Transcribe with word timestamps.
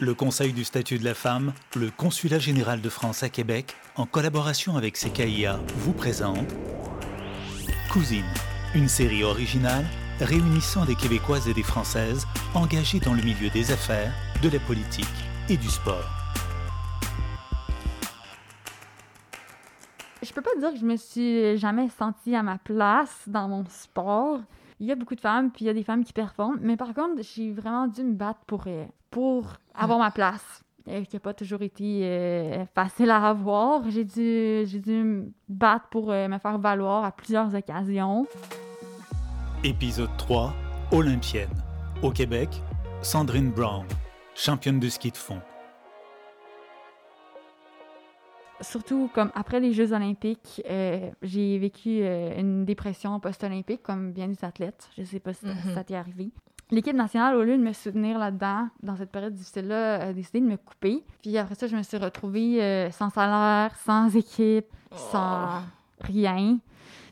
Le 0.00 0.14
Conseil 0.14 0.54
du 0.54 0.64
statut 0.64 0.98
de 0.98 1.04
la 1.04 1.14
femme, 1.14 1.52
le 1.76 1.90
Consulat 1.90 2.38
général 2.38 2.80
de 2.80 2.88
France 2.88 3.22
à 3.22 3.28
Québec, 3.28 3.76
en 3.96 4.06
collaboration 4.06 4.76
avec 4.76 4.96
CKIA, 4.96 5.60
vous 5.76 5.92
présente 5.92 6.48
Cousine, 7.90 8.24
une 8.74 8.88
série 8.88 9.22
originale 9.22 9.84
réunissant 10.18 10.86
des 10.86 10.94
Québécoises 10.94 11.46
et 11.46 11.52
des 11.52 11.62
Françaises 11.62 12.26
engagées 12.54 13.00
dans 13.00 13.12
le 13.12 13.22
milieu 13.22 13.50
des 13.50 13.70
affaires, 13.70 14.12
de 14.42 14.48
la 14.48 14.58
politique 14.60 15.04
et 15.50 15.58
du 15.58 15.68
sport. 15.68 16.08
Je 20.22 20.32
peux 20.32 20.42
pas 20.42 20.56
dire 20.58 20.72
que 20.72 20.78
je 20.78 20.86
me 20.86 20.96
suis 20.96 21.58
jamais 21.58 21.90
sentie 21.90 22.34
à 22.34 22.42
ma 22.42 22.56
place 22.56 23.24
dans 23.26 23.46
mon 23.46 23.66
sport. 23.68 24.40
Il 24.82 24.88
y 24.88 24.90
a 24.90 24.96
beaucoup 24.96 25.14
de 25.14 25.20
femmes, 25.20 25.52
puis 25.52 25.64
il 25.64 25.68
y 25.68 25.70
a 25.70 25.74
des 25.74 25.84
femmes 25.84 26.02
qui 26.02 26.12
performent, 26.12 26.58
mais 26.60 26.76
par 26.76 26.92
contre, 26.92 27.22
j'ai 27.22 27.52
vraiment 27.52 27.86
dû 27.86 28.02
me 28.02 28.14
battre 28.14 28.40
pour, 28.48 28.64
euh, 28.66 28.84
pour 29.12 29.52
avoir 29.76 30.00
ma 30.00 30.10
place. 30.10 30.64
Et 30.88 31.06
qui 31.06 31.14
n'a 31.14 31.20
pas 31.20 31.32
toujours 31.34 31.62
été 31.62 32.00
euh, 32.02 32.64
facile 32.74 33.10
à 33.10 33.28
avoir. 33.28 33.88
J'ai 33.88 34.04
dû, 34.04 34.66
j'ai 34.66 34.80
dû 34.80 35.04
me 35.04 35.32
battre 35.48 35.86
pour 35.88 36.10
euh, 36.10 36.26
me 36.26 36.36
faire 36.38 36.58
valoir 36.58 37.04
à 37.04 37.12
plusieurs 37.12 37.54
occasions. 37.54 38.26
Épisode 39.62 40.10
3 40.18 40.52
Olympienne. 40.90 41.62
Au 42.02 42.10
Québec, 42.10 42.48
Sandrine 43.02 43.52
Brown, 43.52 43.86
championne 44.34 44.80
de 44.80 44.88
ski 44.88 45.12
de 45.12 45.16
fond. 45.16 45.40
Surtout 48.62 49.10
comme 49.14 49.30
après 49.34 49.60
les 49.60 49.72
Jeux 49.72 49.92
olympiques, 49.92 50.62
euh, 50.70 51.10
j'ai 51.22 51.58
vécu 51.58 52.00
euh, 52.02 52.38
une 52.38 52.64
dépression 52.64 53.18
post-olympique 53.20 53.82
comme 53.82 54.12
bien 54.12 54.28
des 54.28 54.44
athlètes. 54.44 54.88
Je 54.96 55.02
sais 55.04 55.20
pas 55.20 55.32
si 55.34 55.46
Mhm. 55.46 55.74
ça 55.74 55.84
t'est 55.84 55.94
arrivé. 55.96 56.30
L'équipe 56.70 56.96
nationale, 56.96 57.36
au 57.36 57.42
lieu 57.42 57.58
de 57.58 57.62
me 57.62 57.72
soutenir 57.74 58.18
là-dedans, 58.18 58.68
dans 58.82 58.96
cette 58.96 59.10
période 59.10 59.34
difficile-là, 59.34 59.96
a 60.06 60.12
décidé 60.14 60.40
de 60.40 60.46
me 60.46 60.56
couper. 60.56 61.04
Puis 61.20 61.36
après 61.36 61.54
ça, 61.54 61.66
je 61.66 61.76
me 61.76 61.82
suis 61.82 61.98
retrouvée 61.98 62.62
euh, 62.62 62.90
sans 62.90 63.10
salaire, 63.10 63.76
sans 63.84 64.14
équipe, 64.16 64.66
sans 64.90 65.62
rien. 66.00 66.58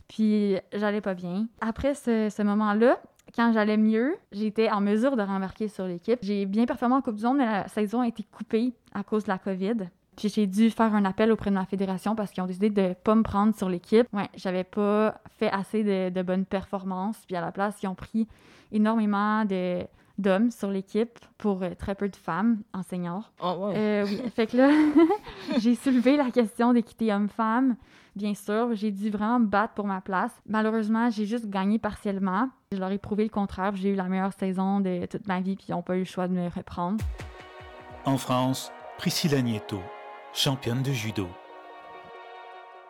Puis 0.08 0.56
j'allais 0.72 1.00
pas 1.02 1.14
bien. 1.14 1.46
Après 1.60 1.94
ce, 1.94 2.28
ce 2.30 2.42
moment-là, 2.42 3.00
quand 3.36 3.52
j'allais 3.52 3.76
mieux, 3.76 4.16
j'étais 4.32 4.70
en 4.70 4.80
mesure 4.80 5.14
de 5.16 5.22
rembarquer 5.22 5.68
sur 5.68 5.86
l'équipe. 5.86 6.18
J'ai 6.22 6.46
bien 6.46 6.64
performé 6.66 6.96
en 6.96 7.02
Coupe 7.02 7.16
du 7.16 7.24
Monde, 7.24 7.36
mais 7.38 7.46
la 7.46 7.68
saison 7.68 8.00
a 8.00 8.08
été 8.08 8.24
coupée 8.24 8.72
à 8.94 9.04
cause 9.04 9.24
de 9.24 9.28
la 9.28 9.38
COVID. 9.38 9.74
Puis 10.20 10.28
j'ai 10.28 10.46
dû 10.46 10.68
faire 10.68 10.94
un 10.94 11.06
appel 11.06 11.32
auprès 11.32 11.48
de 11.48 11.54
ma 11.54 11.64
fédération 11.64 12.14
parce 12.14 12.30
qu'ils 12.30 12.42
ont 12.42 12.46
décidé 12.46 12.68
de 12.68 12.92
pas 12.92 13.14
me 13.14 13.22
prendre 13.22 13.56
sur 13.56 13.70
l'équipe. 13.70 14.06
Ouais, 14.12 14.28
j'avais 14.36 14.64
pas 14.64 15.18
fait 15.38 15.50
assez 15.50 15.82
de, 15.82 16.10
de 16.10 16.22
bonnes 16.22 16.44
performances. 16.44 17.16
Puis 17.26 17.36
à 17.36 17.40
la 17.40 17.50
place, 17.52 17.78
ils 17.82 17.86
ont 17.86 17.94
pris 17.94 18.28
énormément 18.70 19.46
de 19.46 19.80
d'hommes 20.18 20.50
sur 20.50 20.70
l'équipe 20.70 21.18
pour 21.38 21.62
euh, 21.62 21.70
très 21.78 21.94
peu 21.94 22.10
de 22.10 22.16
femmes 22.16 22.58
en 22.74 22.82
senior. 22.82 23.32
Oh, 23.42 23.54
wow. 23.58 23.70
Euh, 23.70 24.04
oui, 24.06 24.20
fait 24.36 24.46
que 24.46 24.58
là, 24.58 24.70
j'ai 25.58 25.74
soulevé 25.74 26.18
la 26.18 26.30
question 26.30 26.74
d'équité 26.74 27.10
homme-femme. 27.14 27.76
Bien 28.14 28.34
sûr, 28.34 28.74
j'ai 28.74 28.90
dû 28.90 29.08
vraiment 29.08 29.38
me 29.38 29.46
battre 29.46 29.72
pour 29.72 29.86
ma 29.86 30.02
place. 30.02 30.32
Malheureusement, 30.46 31.08
j'ai 31.08 31.24
juste 31.24 31.48
gagné 31.48 31.78
partiellement. 31.78 32.50
Je 32.72 32.76
leur 32.76 32.90
ai 32.90 32.98
prouvé 32.98 33.24
le 33.24 33.30
contraire. 33.30 33.74
J'ai 33.74 33.88
eu 33.88 33.94
la 33.94 34.04
meilleure 34.04 34.34
saison 34.34 34.80
de 34.80 35.06
toute 35.06 35.26
ma 35.26 35.40
vie, 35.40 35.56
puis 35.56 35.66
ils 35.70 35.72
n'ont 35.72 35.80
pas 35.80 35.96
eu 35.96 36.00
le 36.00 36.04
choix 36.04 36.28
de 36.28 36.34
me 36.34 36.50
reprendre. 36.50 37.02
En 38.04 38.18
France, 38.18 38.70
Priscilla 38.98 39.40
Nieto, 39.40 39.80
championne 40.32 40.82
de 40.82 40.92
judo. 40.92 41.28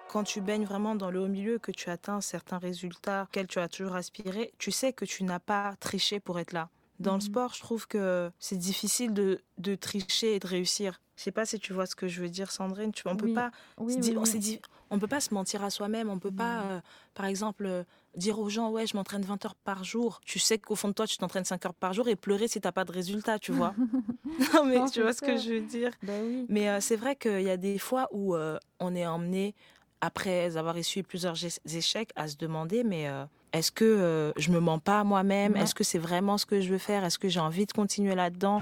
Quand 0.08 0.24
tu 0.24 0.40
baignes 0.40 0.64
vraiment 0.64 0.94
dans 0.94 1.10
le 1.10 1.20
haut 1.20 1.28
milieu, 1.28 1.58
que 1.58 1.70
tu 1.70 1.88
atteins 1.88 2.20
certains 2.20 2.58
résultats 2.58 3.22
auxquels 3.22 3.46
tu 3.46 3.58
as 3.58 3.68
toujours 3.68 3.94
aspiré, 3.94 4.52
tu 4.58 4.70
sais 4.70 4.92
que 4.92 5.04
tu 5.04 5.24
n'as 5.24 5.38
pas 5.38 5.74
triché 5.80 6.20
pour 6.20 6.38
être 6.38 6.52
là. 6.52 6.68
Dans 7.00 7.12
le 7.12 7.16
Mhm. 7.18 7.22
sport, 7.22 7.54
je 7.54 7.60
trouve 7.60 7.86
que 7.88 8.30
c'est 8.38 8.58
difficile 8.58 9.14
de, 9.14 9.40
de 9.58 9.74
tricher 9.74 10.34
et 10.34 10.38
de 10.38 10.46
réussir. 10.46 11.00
Je 11.16 11.22
sais 11.24 11.32
pas 11.32 11.44
si 11.46 11.58
tu 11.58 11.72
vois 11.72 11.86
ce 11.86 11.94
que 11.96 12.08
je 12.08 12.20
veux 12.20 12.28
dire, 12.28 12.50
Sandrine. 12.52 12.92
Tu, 12.92 13.02
on 13.06 13.16
peut 13.16 13.26
Oui. 13.26 13.34
pas, 13.34 13.50
di- 13.88 14.12
oui, 14.18 14.60
on 14.90 14.98
peut 14.98 15.06
pas 15.08 15.20
se 15.20 15.32
mentir 15.34 15.64
à 15.64 15.70
soi-même. 15.70 16.08
On 16.10 16.18
peut 16.18 16.30
pas, 16.30 16.62
euh, 16.64 16.80
par 17.14 17.26
exemple, 17.26 17.66
euh, 17.66 17.84
dire 18.16 18.38
aux 18.38 18.48
gens 18.48 18.70
ouais, 18.70 18.86
je 18.86 18.96
m'entraîne 18.96 19.22
20 19.22 19.44
heures 19.44 19.54
par 19.54 19.82
jour. 19.84 20.20
Tu 20.26 20.38
sais 20.38 20.58
qu'au 20.58 20.76
fond 20.76 20.88
de 20.88 20.92
toi, 20.94 21.06
tu 21.06 21.16
t'entraînes 21.18 21.44
5 21.44 21.64
heures 21.66 21.74
par 21.74 21.92
jour 21.94 22.06
et 22.08 22.16
pleurer 22.16 22.48
si 22.48 22.60
t'as 22.60 22.72
pas 22.72 22.84
de 22.84 22.92
résultat, 22.92 23.38
tu 23.38 23.52
vois. 23.52 23.74
non 24.54 24.64
mais 24.64 24.78
Non, 24.78 24.88
tu 24.88 25.02
vois 25.02 25.12
ce 25.12 25.20
que 25.22 25.36
je 25.36 25.54
veux 25.54 25.60
dire. 25.60 25.90
Ben 26.02 26.22
oui. 26.24 26.46
Mais 26.48 26.68
euh, 26.68 26.80
c'est 26.80 26.96
vrai 26.96 27.16
qu'il 27.16 27.42
y 27.42 27.50
a 27.50 27.56
des 27.56 27.78
fois 27.78 28.08
où 28.12 28.34
on 28.78 28.94
est 28.94 29.06
emmené, 29.06 29.54
après 30.00 30.56
avoir 30.56 30.76
essuyé 30.76 31.02
plusieurs 31.02 31.36
échecs, 31.74 32.10
à 32.16 32.28
se 32.28 32.36
demander, 32.36 32.84
mais 32.84 33.08
euh, 33.08 33.24
est-ce 33.52 33.70
que 33.72 33.84
euh, 33.84 34.32
je 34.36 34.50
me 34.50 34.60
mens 34.60 34.78
pas 34.78 35.00
à 35.00 35.04
moi-même? 35.04 35.52
Ouais. 35.54 35.60
Est-ce 35.62 35.74
que 35.74 35.84
c'est 35.84 35.98
vraiment 35.98 36.38
ce 36.38 36.46
que 36.46 36.60
je 36.60 36.70
veux 36.70 36.78
faire? 36.78 37.04
Est-ce 37.04 37.18
que 37.18 37.28
j'ai 37.28 37.40
envie 37.40 37.66
de 37.66 37.72
continuer 37.72 38.14
là-dedans? 38.14 38.60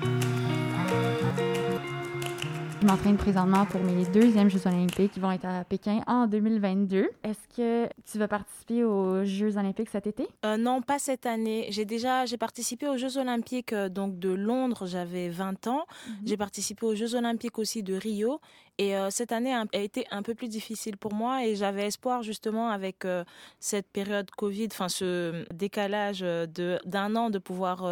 Je 2.80 2.86
m'entraîne 2.86 3.16
présentement 3.16 3.66
pour 3.66 3.80
mes 3.82 4.04
deuxièmes 4.06 4.48
Jeux 4.48 4.64
olympiques 4.66 5.10
qui 5.12 5.18
vont 5.20 5.32
être 5.32 5.44
à 5.46 5.64
Pékin 5.64 6.00
en 6.06 6.28
2022. 6.28 7.10
Est-ce 7.24 7.56
que 7.56 7.88
tu 8.10 8.18
vas 8.18 8.28
participer 8.28 8.84
aux 8.84 9.24
Jeux 9.24 9.56
olympiques 9.58 9.88
cet 9.90 10.06
été? 10.06 10.28
Euh, 10.44 10.56
Non, 10.56 10.80
pas 10.80 11.00
cette 11.00 11.26
année. 11.26 11.66
J'ai 11.70 11.84
déjà 11.84 12.24
j'ai 12.24 12.36
participé 12.36 12.86
aux 12.86 12.96
Jeux 12.96 13.18
olympiques 13.18 13.72
euh, 13.72 13.88
donc 13.88 14.20
de 14.20 14.28
Londres, 14.30 14.86
j'avais 14.86 15.28
20 15.28 15.66
ans. 15.66 15.86
J'ai 16.24 16.36
participé 16.36 16.86
aux 16.86 16.94
Jeux 16.94 17.16
olympiques 17.16 17.58
aussi 17.58 17.82
de 17.82 17.94
Rio. 17.94 18.40
Et 18.80 18.96
euh, 18.96 19.10
cette 19.10 19.32
année 19.32 19.52
a, 19.52 19.64
été 19.72 20.06
un 20.12 20.22
peu 20.22 20.36
plus 20.36 20.46
difficile 20.48 20.96
pour 20.96 21.12
moi 21.12 21.44
et 21.44 21.56
j'avais 21.56 21.88
espoir 21.88 22.22
justement 22.22 22.70
avec 22.70 23.04
euh, 23.04 23.24
cette 23.58 23.88
période 23.88 24.30
Covid, 24.30 24.68
enfin 24.70 24.88
ce 24.88 25.44
décalage 25.52 26.20
euh, 26.22 26.46
d'un 26.84 27.16
an 27.16 27.28
de 27.28 27.38
pouvoir 27.38 27.82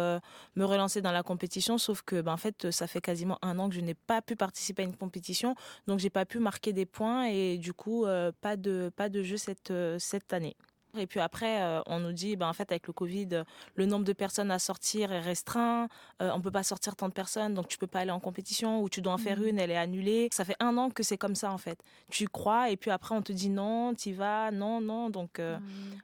me 0.55 0.63
relancer 0.63 1.01
dans 1.01 1.11
la 1.11 1.23
compétition. 1.23 1.77
Sauf 1.77 2.03
que 2.03 2.21
ben, 2.21 2.31
en 2.31 2.37
fait 2.37 2.71
ça 2.71 2.87
fait 2.87 3.01
quasiment 3.01 3.37
un 3.41 3.59
an 3.59 3.67
que 3.67 3.75
je 3.75 3.81
n'ai 3.81 3.95
pas 3.95 4.21
pu 4.21 4.37
participer 4.37 4.83
à 4.83 4.85
une 4.85 4.95
compétition, 4.95 5.55
donc 5.87 5.99
j'ai 5.99 6.09
pas 6.09 6.25
pu 6.25 6.39
marquer 6.39 6.71
des 6.71 6.85
points 6.85 7.25
et 7.25 7.57
du 7.57 7.73
coup 7.73 8.05
pas 8.41 8.55
de 8.55 8.89
pas 8.95 9.09
de 9.09 9.23
jeu 9.23 9.37
cette 9.37 9.73
cette 9.99 10.31
année. 10.31 10.55
Et 10.99 11.07
puis 11.07 11.19
après, 11.19 11.61
euh, 11.61 11.81
on 11.87 11.99
nous 11.99 12.11
dit, 12.11 12.35
ben, 12.35 12.47
en 12.47 12.53
fait, 12.53 12.71
avec 12.71 12.87
le 12.87 12.93
Covid, 12.93 13.43
le 13.75 13.85
nombre 13.85 14.03
de 14.05 14.13
personnes 14.13 14.51
à 14.51 14.59
sortir 14.59 15.11
est 15.11 15.19
restreint. 15.19 15.87
Euh, 16.21 16.31
on 16.33 16.41
peut 16.41 16.51
pas 16.51 16.63
sortir 16.63 16.95
tant 16.95 17.07
de 17.07 17.13
personnes, 17.13 17.53
donc 17.53 17.67
tu 17.67 17.77
peux 17.77 17.87
pas 17.87 17.99
aller 17.99 18.11
en 18.11 18.19
compétition 18.19 18.81
ou 18.81 18.89
tu 18.89 19.01
dois 19.01 19.13
en 19.13 19.17
faire 19.17 19.39
Mhm. 19.39 19.47
une, 19.47 19.59
elle 19.59 19.71
est 19.71 19.77
annulée. 19.77 20.29
Ça 20.31 20.45
fait 20.45 20.55
un 20.59 20.77
an 20.77 20.89
que 20.89 21.03
c'est 21.03 21.17
comme 21.17 21.35
ça, 21.35 21.51
en 21.51 21.57
fait. 21.57 21.79
Tu 22.09 22.27
crois 22.27 22.69
et 22.69 22.77
puis 22.77 22.91
après, 22.91 23.15
on 23.15 23.21
te 23.21 23.31
dit 23.31 23.49
non, 23.49 23.93
tu 23.93 24.13
vas, 24.13 24.51
non, 24.51 24.81
non. 24.81 25.09
Donc, 25.09 25.39
euh, 25.39 25.57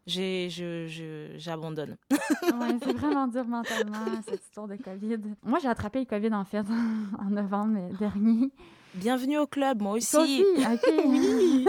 j'ai, 0.05 0.49
je, 0.49 0.87
je- 0.87 1.37
j'abandonne. 1.37 1.97
Ouais, 2.43 2.77
c'est 2.83 2.93
vraiment 2.93 3.27
dur 3.27 3.45
mentalement, 3.45 4.21
cette 4.29 4.43
histoire 4.43 4.67
de 4.67 4.75
COVID. 4.75 5.17
Moi, 5.43 5.59
j'ai 5.61 5.67
attrapé 5.67 5.99
le 5.99 6.05
COVID, 6.05 6.33
en 6.33 6.45
fait, 6.45 6.65
en 7.19 7.29
novembre 7.29 7.97
dernier. 7.97 8.49
Bienvenue 8.93 9.39
au 9.39 9.47
club, 9.47 9.81
moi 9.81 9.93
aussi. 9.93 10.15
Aussi? 10.15 10.43
OK. 10.59 10.93
Oui. 11.05 11.65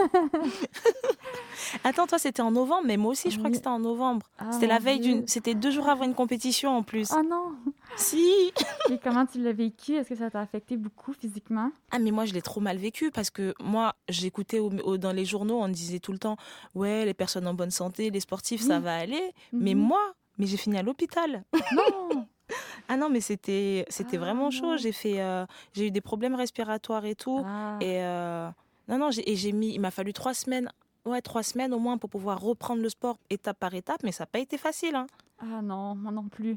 Attends, 1.84 2.06
toi, 2.06 2.18
c'était 2.18 2.42
en 2.42 2.50
novembre, 2.50 2.82
mais 2.86 2.96
moi 2.96 3.12
aussi, 3.12 3.30
je 3.30 3.38
crois 3.38 3.50
que 3.50 3.56
c'était 3.56 3.68
en 3.68 3.78
novembre. 3.78 4.26
Ah, 4.38 4.52
c'était 4.52 4.66
la 4.66 4.78
veille 4.78 5.00
d'une. 5.00 5.26
C'était 5.28 5.54
deux 5.54 5.70
jours 5.70 5.88
avant 5.88 6.04
une 6.04 6.14
compétition 6.14 6.76
en 6.76 6.82
plus. 6.82 7.08
Oh 7.16 7.22
non! 7.22 7.52
Si! 7.96 8.52
Et 8.90 8.98
comment 8.98 9.24
tu 9.26 9.40
l'as 9.40 9.52
vécu? 9.52 9.94
Est-ce 9.94 10.08
que 10.08 10.16
ça 10.16 10.30
t'a 10.30 10.40
affecté 10.40 10.76
beaucoup 10.76 11.12
physiquement? 11.12 11.70
Ah 11.90 11.98
mais 11.98 12.10
moi 12.10 12.24
je 12.24 12.32
l'ai 12.34 12.42
trop 12.42 12.60
mal 12.60 12.76
vécu 12.76 13.10
parce 13.10 13.30
que 13.30 13.54
moi 13.62 13.94
j'écoutais 14.08 14.58
au- 14.58 14.70
au- 14.84 14.96
dans 14.96 15.12
les 15.12 15.24
journaux 15.24 15.58
on 15.62 15.68
disait 15.68 16.00
tout 16.00 16.10
le 16.12 16.18
temps 16.18 16.36
ouais 16.74 17.04
les 17.04 17.14
personnes 17.14 17.46
en 17.46 17.54
bonne 17.54 17.70
santé 17.70 18.10
les 18.10 18.18
sportifs 18.20 18.62
ça 18.62 18.80
va 18.80 18.96
aller 18.96 19.32
mais 19.52 19.74
Mhm. 19.74 19.80
moi 19.80 20.00
mais 20.38 20.46
j'ai 20.46 20.56
fini 20.56 20.76
à 20.76 20.82
l'hôpital 20.82 21.44
Non! 21.72 22.26
ah 22.88 22.96
non 22.96 23.08
mais 23.10 23.20
c'était 23.20 23.84
c'était 23.88 24.16
Ah, 24.16 24.20
vraiment 24.20 24.50
chaud 24.50 24.76
j'ai 24.76 24.90
fait 24.92 25.20
euh, 25.20 25.46
j'ai 25.72 25.86
eu 25.86 25.90
des 25.92 26.00
problèmes 26.00 26.34
respiratoires 26.34 27.04
et 27.04 27.14
tout 27.14 27.42
Ah. 27.46 27.76
et 27.80 28.02
euh, 28.02 28.48
non 28.88 28.98
non 28.98 29.10
j'ai 29.12 29.52
mis 29.52 29.72
il 29.72 29.80
m'a 29.80 29.92
fallu 29.92 30.12
trois 30.12 30.34
semaines 30.34 30.70
ouais 31.06 31.20
trois 31.22 31.42
semaines 31.42 31.72
au 31.74 31.78
moins 31.78 31.98
pour 31.98 32.10
pouvoir 32.10 32.40
reprendre 32.40 32.82
le 32.82 32.88
sport 32.88 33.18
étape 33.30 33.58
par 33.58 33.74
étape 33.74 34.02
mais 34.02 34.12
ça 34.12 34.22
n'a 34.22 34.26
pas 34.26 34.38
été 34.38 34.56
facile 34.58 34.94
hein. 34.94 35.06
Ah 35.40 35.60
non, 35.62 35.94
moi 35.94 36.12
non 36.12 36.28
plus. 36.28 36.56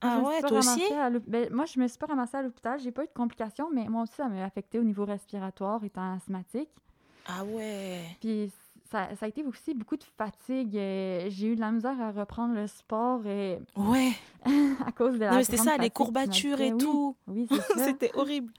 ah 0.00 0.18
Je 0.20 0.26
ouais 0.26 0.40
toi 0.40 0.58
aussi? 0.58 0.82
ben, 1.28 1.52
moi, 1.52 1.66
je 1.66 1.78
me 1.78 1.86
suis 1.86 1.98
pas 1.98 2.06
ramassée 2.06 2.36
à 2.38 2.42
l'hôpital. 2.42 2.80
J'ai 2.80 2.90
pas 2.90 3.04
eu 3.04 3.06
de 3.06 3.12
complications, 3.12 3.68
mais 3.72 3.86
moi 3.86 4.02
aussi, 4.02 4.14
ça 4.14 4.28
m'a 4.28 4.42
affecté 4.44 4.78
au 4.78 4.82
niveau 4.82 5.04
respiratoire, 5.04 5.84
étant 5.84 6.14
asthmatique. 6.14 6.70
ah 7.26 7.44
ouais 7.44 8.00
Puis 8.20 8.50
ça, 8.90 9.08
ça 9.14 9.26
a 9.26 9.28
été 9.28 9.44
aussi 9.44 9.74
beaucoup 9.74 9.96
de 9.96 10.04
fatigue. 10.16 10.76
euh, 10.76 11.26
J'ai 11.28 11.48
eu 11.48 11.54
de 11.54 11.60
la 11.60 11.70
misère 11.70 12.00
à 12.00 12.10
reprendre 12.12 12.54
le 12.54 12.66
sport 12.66 13.20
euh, 13.26 13.58
ouais 13.76 14.12
à 14.86 14.90
cause 14.92 15.14
de 15.14 15.20
la 15.20 15.30
non, 15.30 15.36
mais 15.36 15.44
c'était 15.44 15.58
ça 15.58 15.76
les 15.76 15.90
courbatures 15.90 16.60
et. 16.60 16.72
Oui, 16.72 16.78
tout 16.78 17.16
Oui, 17.28 17.46
c'est 17.50 17.60
ça. 17.78 17.84
C'était 17.84 18.10
horrible. 18.14 18.52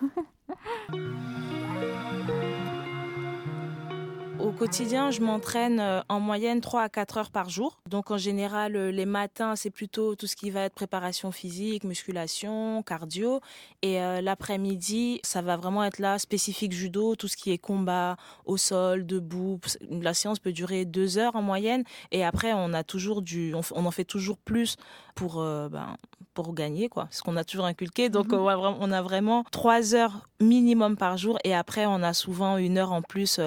Au 4.50 4.52
quotidien, 4.52 5.12
je 5.12 5.20
m'entraîne 5.20 5.78
euh, 5.78 6.00
en 6.08 6.18
moyenne 6.18 6.60
3 6.60 6.82
à 6.82 6.88
4 6.88 7.18
heures 7.18 7.30
par 7.30 7.48
jour. 7.48 7.78
Donc 7.88 8.10
en 8.10 8.18
général, 8.18 8.74
euh, 8.74 8.90
les 8.90 9.06
matins, 9.06 9.54
c'est 9.54 9.70
plutôt 9.70 10.16
tout 10.16 10.26
ce 10.26 10.34
qui 10.34 10.50
va 10.50 10.62
être 10.62 10.74
préparation 10.74 11.30
physique, 11.30 11.84
musculation, 11.84 12.82
cardio. 12.82 13.38
Et 13.82 14.02
euh, 14.02 14.20
l'après-midi, 14.20 15.20
ça 15.22 15.40
va 15.40 15.56
vraiment 15.56 15.84
être 15.84 16.00
là, 16.00 16.18
spécifique 16.18 16.72
judo, 16.72 17.14
tout 17.14 17.28
ce 17.28 17.36
qui 17.36 17.52
est 17.52 17.58
combat 17.58 18.16
au 18.44 18.56
sol, 18.56 19.06
debout. 19.06 19.60
La 19.88 20.14
séance 20.14 20.40
peut 20.40 20.52
durer 20.52 20.84
2 20.84 21.16
heures 21.18 21.36
en 21.36 21.42
moyenne. 21.42 21.84
Et 22.10 22.24
après, 22.24 22.52
on 22.52 22.72
a 22.72 22.82
toujours 22.82 23.22
du, 23.22 23.54
on, 23.54 23.86
en 23.86 23.90
fait 23.92 24.04
toujours 24.04 24.36
plus 24.36 24.74
pour, 25.14 25.36
ben, 25.36 25.96
pour 26.34 26.54
gagner, 26.54 26.88
quoi. 26.88 27.06
Ce 27.12 27.22
qu'on 27.22 27.36
a 27.36 27.44
toujours 27.44 27.66
inculqué. 27.66 28.08
Donc, 28.08 28.32
mhm. 28.32 28.40
on 28.40 28.90
a 28.90 29.02
vraiment 29.02 29.44
3 29.52 29.94
heures 29.94 30.26
minimum 30.40 30.96
par 30.96 31.16
jour. 31.18 31.38
Et 31.44 31.54
après, 31.54 31.86
on 31.86 32.02
a 32.02 32.14
souvent 32.14 32.56
une 32.56 32.78
heure 32.78 32.92
en 32.92 33.02
plus 33.02 33.38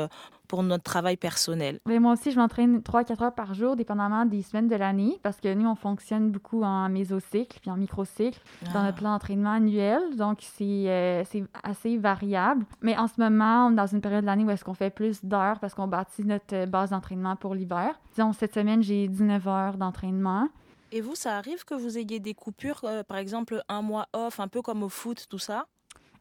pour 0.53 0.61
notre 0.61 0.83
travail 0.83 1.17
personnel. 1.17 1.79
Mais 1.87 1.97
moi 1.97 2.13
aussi, 2.13 2.31
je 2.31 2.37
m'entraîne 2.37 2.77
3-4 2.77 3.23
heures 3.23 3.33
par 3.33 3.55
jour, 3.55 3.75
dépendamment 3.75 4.23
des 4.23 4.43
semaines 4.43 4.67
de 4.67 4.75
l'année, 4.75 5.19
parce 5.23 5.41
que 5.41 5.51
nous, 5.51 5.67
on 5.67 5.73
fonctionne 5.73 6.29
beaucoup 6.29 6.61
en 6.61 6.89
mésocycle 6.89 7.57
puis 7.59 7.71
en 7.71 7.75
microcycle 7.75 8.39
dans 8.71 8.83
notre 8.83 8.97
ah. 8.97 8.99
plan 8.99 9.11
d'entraînement 9.13 9.53
annuel. 9.53 10.15
Donc, 10.15 10.41
euh, 10.61 11.23
c'est 11.27 11.43
assez 11.63 11.97
variable. 11.97 12.67
Mais 12.81 12.95
en 12.95 13.07
ce 13.07 13.13
moment, 13.17 13.65
on 13.65 13.71
est 13.71 13.77
dans 13.77 13.87
une 13.87 13.99
période 13.99 14.21
de 14.21 14.27
l'année 14.27 14.43
où 14.43 14.51
est-ce 14.51 14.63
qu'on 14.63 14.75
fait 14.75 14.91
plus 14.91 15.25
d'heures 15.25 15.57
parce 15.59 15.73
qu'on 15.73 15.87
bâtit 15.87 16.23
notre 16.23 16.67
base 16.67 16.91
d'entraînement 16.91 17.35
pour 17.35 17.55
l'hiver. 17.55 17.99
Disons, 18.13 18.31
cette 18.31 18.53
semaine, 18.53 18.83
j'ai 18.83 19.07
19 19.07 19.47
heures 19.47 19.77
d'entraînement. 19.77 20.49
Et 20.91 21.01
vous, 21.01 21.15
ça 21.15 21.35
arrive 21.35 21.65
que 21.65 21.73
vous 21.73 21.97
ayez 21.97 22.19
des 22.19 22.35
coupures, 22.35 22.81
euh, 22.83 23.01
par 23.01 23.17
exemple 23.17 23.63
un 23.69 23.81
mois 23.81 24.05
off, 24.13 24.39
un 24.39 24.47
peu 24.47 24.61
comme 24.61 24.83
au 24.83 24.89
foot, 24.89 25.25
tout 25.27 25.39
ça? 25.39 25.65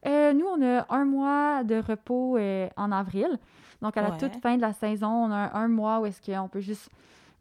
Euh, 0.07 0.33
Nous, 0.33 0.47
on 0.47 0.59
a 0.65 0.87
un 0.89 1.05
mois 1.05 1.63
de 1.63 1.75
repos 1.75 2.39
en 2.75 2.91
avril. 2.91 3.37
Donc, 3.83 3.97
à 3.97 4.01
la 4.01 4.11
toute 4.11 4.35
fin 4.41 4.55
de 4.55 4.61
la 4.61 4.71
saison, 4.71 5.09
on 5.09 5.31
a 5.31 5.57
un, 5.57 5.67
mois 5.67 5.99
où 5.99 6.05
est-ce 6.05 6.21
qu'on 6.21 6.47
peut 6.47 6.61
juste 6.61 6.89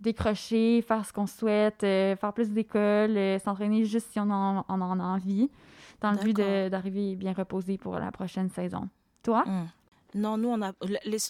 décrocher, 0.01 0.83
faire 0.83 1.07
ce 1.07 1.13
qu'on 1.13 1.29
souhaite, 1.29 1.85
euh, 1.85 2.17
faire 2.17 2.33
plus 2.33 2.51
d'école, 2.51 3.17
euh, 3.17 3.39
s'entraîner 3.39 3.85
juste 3.85 4.09
si 4.11 4.19
on 4.19 4.29
en, 4.29 4.65
a 4.69 5.05
envie, 5.05 5.49
dans 6.01 6.11
le 6.11 6.19
but 6.19 6.37
d'arriver 6.37 7.15
bien 7.15 7.33
reposé 7.33 7.79
pour 7.79 7.97
la 7.97 8.11
prochaine 8.11 8.51
saison. 8.51 8.89
Toi? 9.23 9.45
Hum. 9.47 9.69
Non, 10.15 10.37
nous, 10.37 10.49
on 10.49 10.61
a 10.61 10.73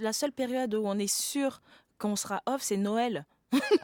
la 0.01 0.13
seule 0.13 0.33
période 0.33 0.75
où 0.75 0.83
on 0.87 0.99
est 0.99 1.13
sûr 1.13 1.61
qu'on 1.99 2.17
sera 2.17 2.43
off, 2.47 2.63
c'est 2.63 2.79
Noël. 2.79 3.27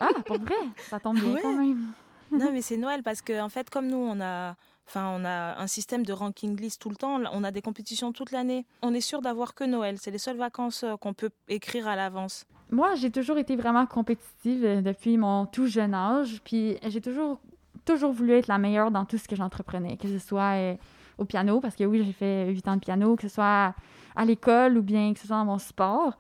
ah, 0.01 0.09
pour 0.25 0.39
vrai? 0.39 0.55
Ça 0.89 0.99
tombe 0.99 1.21
bien 1.21 1.37
quand 1.43 1.57
même. 1.57 1.93
non, 2.33 2.51
mais 2.53 2.63
c'est 2.63 2.79
Noël 2.79 3.03
parce 3.03 3.21
qu'en 3.21 3.45
en 3.45 3.49
fait, 3.51 3.69
comme 3.69 3.87
nous, 3.87 3.99
on 3.99 4.19
a 4.23 4.57
Enfin, 4.89 5.13
on 5.15 5.23
a 5.27 5.61
un 5.61 5.67
système 5.67 6.03
de 6.03 6.15
ranking 6.15 6.59
list 6.59 6.81
tout 6.81 6.89
le 6.89 6.97
temps. 6.97 7.21
On 7.33 7.45
a 7.45 7.51
des 7.51 7.61
compétitions 7.61 8.11
toute 8.11 8.33
l'année. 8.33 8.65
On 8.81 8.95
est 8.95 9.03
sûr 9.03 9.21
d'avoir 9.21 9.55
que 9.55 9.65
Noël. 9.65 9.97
C'est 10.01 10.11
les 10.11 10.19
seules 10.19 10.39
vacances 10.39 10.83
euh, 10.83 10.97
qu'on 10.97 11.13
peut 11.13 11.29
écrire 11.49 11.87
à 11.87 11.95
l'avance. 11.95 12.47
Moi, 12.71 12.95
j'ai 12.95 13.11
toujours 13.11 13.37
été 13.37 13.55
vraiment 13.55 13.85
compétitive 13.85 14.65
euh, 14.65 14.81
depuis 14.81 15.19
mon 15.19 15.45
tout 15.45 15.67
jeune 15.67 15.93
âge. 15.93 16.41
Puis 16.43 16.79
j'ai 16.87 17.03
toujours, 17.03 17.39
toujours 17.85 18.13
voulu 18.13 18.33
être 18.33 18.47
la 18.47 18.57
meilleure 18.57 18.91
dans 18.91 19.05
tout 19.05 19.19
ce 19.19 19.29
que 19.29 19.37
j'entreprenais, 19.37 19.99
que 19.99 20.09
ce 20.09 20.19
soit 20.19 20.57
euh, 20.57 20.75
au 21.19 21.27
piano, 21.27 21.61
parce 21.61 21.77
que 21.77 21.85
oui, 21.85 22.03
j'ai 22.03 22.13
fait 22.13 22.49
8 22.51 22.69
ans 22.69 22.77
de 22.77 22.81
piano, 22.81 23.15
que 23.15 23.23
ce 23.23 23.29
soit 23.29 23.75
à 24.17 24.25
l'école 24.25 24.79
ou 24.79 24.83
bien 24.83 25.13
que 25.13 25.21
ce 25.21 25.27
soit 25.27 25.37
dans 25.37 25.45
mon 25.45 25.59
sport. 25.59 26.17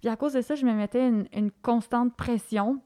Puis 0.00 0.08
à 0.08 0.14
cause 0.14 0.34
de 0.34 0.42
ça, 0.42 0.54
je 0.54 0.64
me 0.64 0.74
mettais 0.74 1.08
une 1.08 1.50
constante 1.62 2.14
pression 2.14 2.80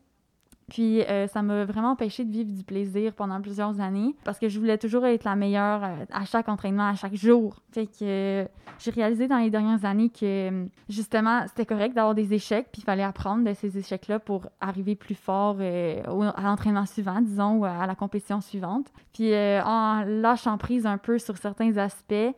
puis 0.68 1.02
euh, 1.02 1.28
ça 1.28 1.42
m'a 1.42 1.64
vraiment 1.64 1.92
empêché 1.92 2.24
de 2.24 2.32
vivre 2.32 2.50
du 2.50 2.64
plaisir 2.64 3.12
pendant 3.12 3.40
plusieurs 3.40 3.80
années 3.80 4.16
parce 4.24 4.38
que 4.38 4.48
je 4.48 4.58
voulais 4.58 4.78
toujours 4.78 5.06
être 5.06 5.22
la 5.22 5.36
meilleure 5.36 5.84
euh, 5.84 6.04
à 6.10 6.24
chaque 6.24 6.48
entraînement, 6.48 6.88
à 6.88 6.94
chaque 6.94 7.14
jour. 7.14 7.56
Fait 7.72 7.86
que 7.86 7.92
euh, 8.02 8.44
j'ai 8.80 8.90
réalisé 8.90 9.28
dans 9.28 9.38
les 9.38 9.50
dernières 9.50 9.84
années 9.84 10.10
que 10.10 10.66
justement 10.88 11.46
c'était 11.46 11.66
correct 11.66 11.94
d'avoir 11.94 12.16
des 12.16 12.34
échecs 12.34 12.66
puis 12.72 12.82
il 12.82 12.84
fallait 12.84 13.04
apprendre 13.04 13.44
de 13.44 13.54
ces 13.54 13.78
échecs-là 13.78 14.18
pour 14.18 14.48
arriver 14.60 14.96
plus 14.96 15.14
fort 15.14 15.60
à 15.60 16.42
l'entraînement 16.42 16.86
suivant, 16.86 17.20
disons, 17.20 17.58
ou 17.58 17.64
à 17.64 17.86
la 17.86 17.94
compétition 17.94 18.40
suivante. 18.40 18.86
Puis 19.12 19.32
en 19.34 20.02
lâchant 20.04 20.58
prise 20.58 20.84
un 20.84 20.98
peu 20.98 21.18
sur 21.18 21.36
certains 21.36 21.76
aspects, 21.76 22.34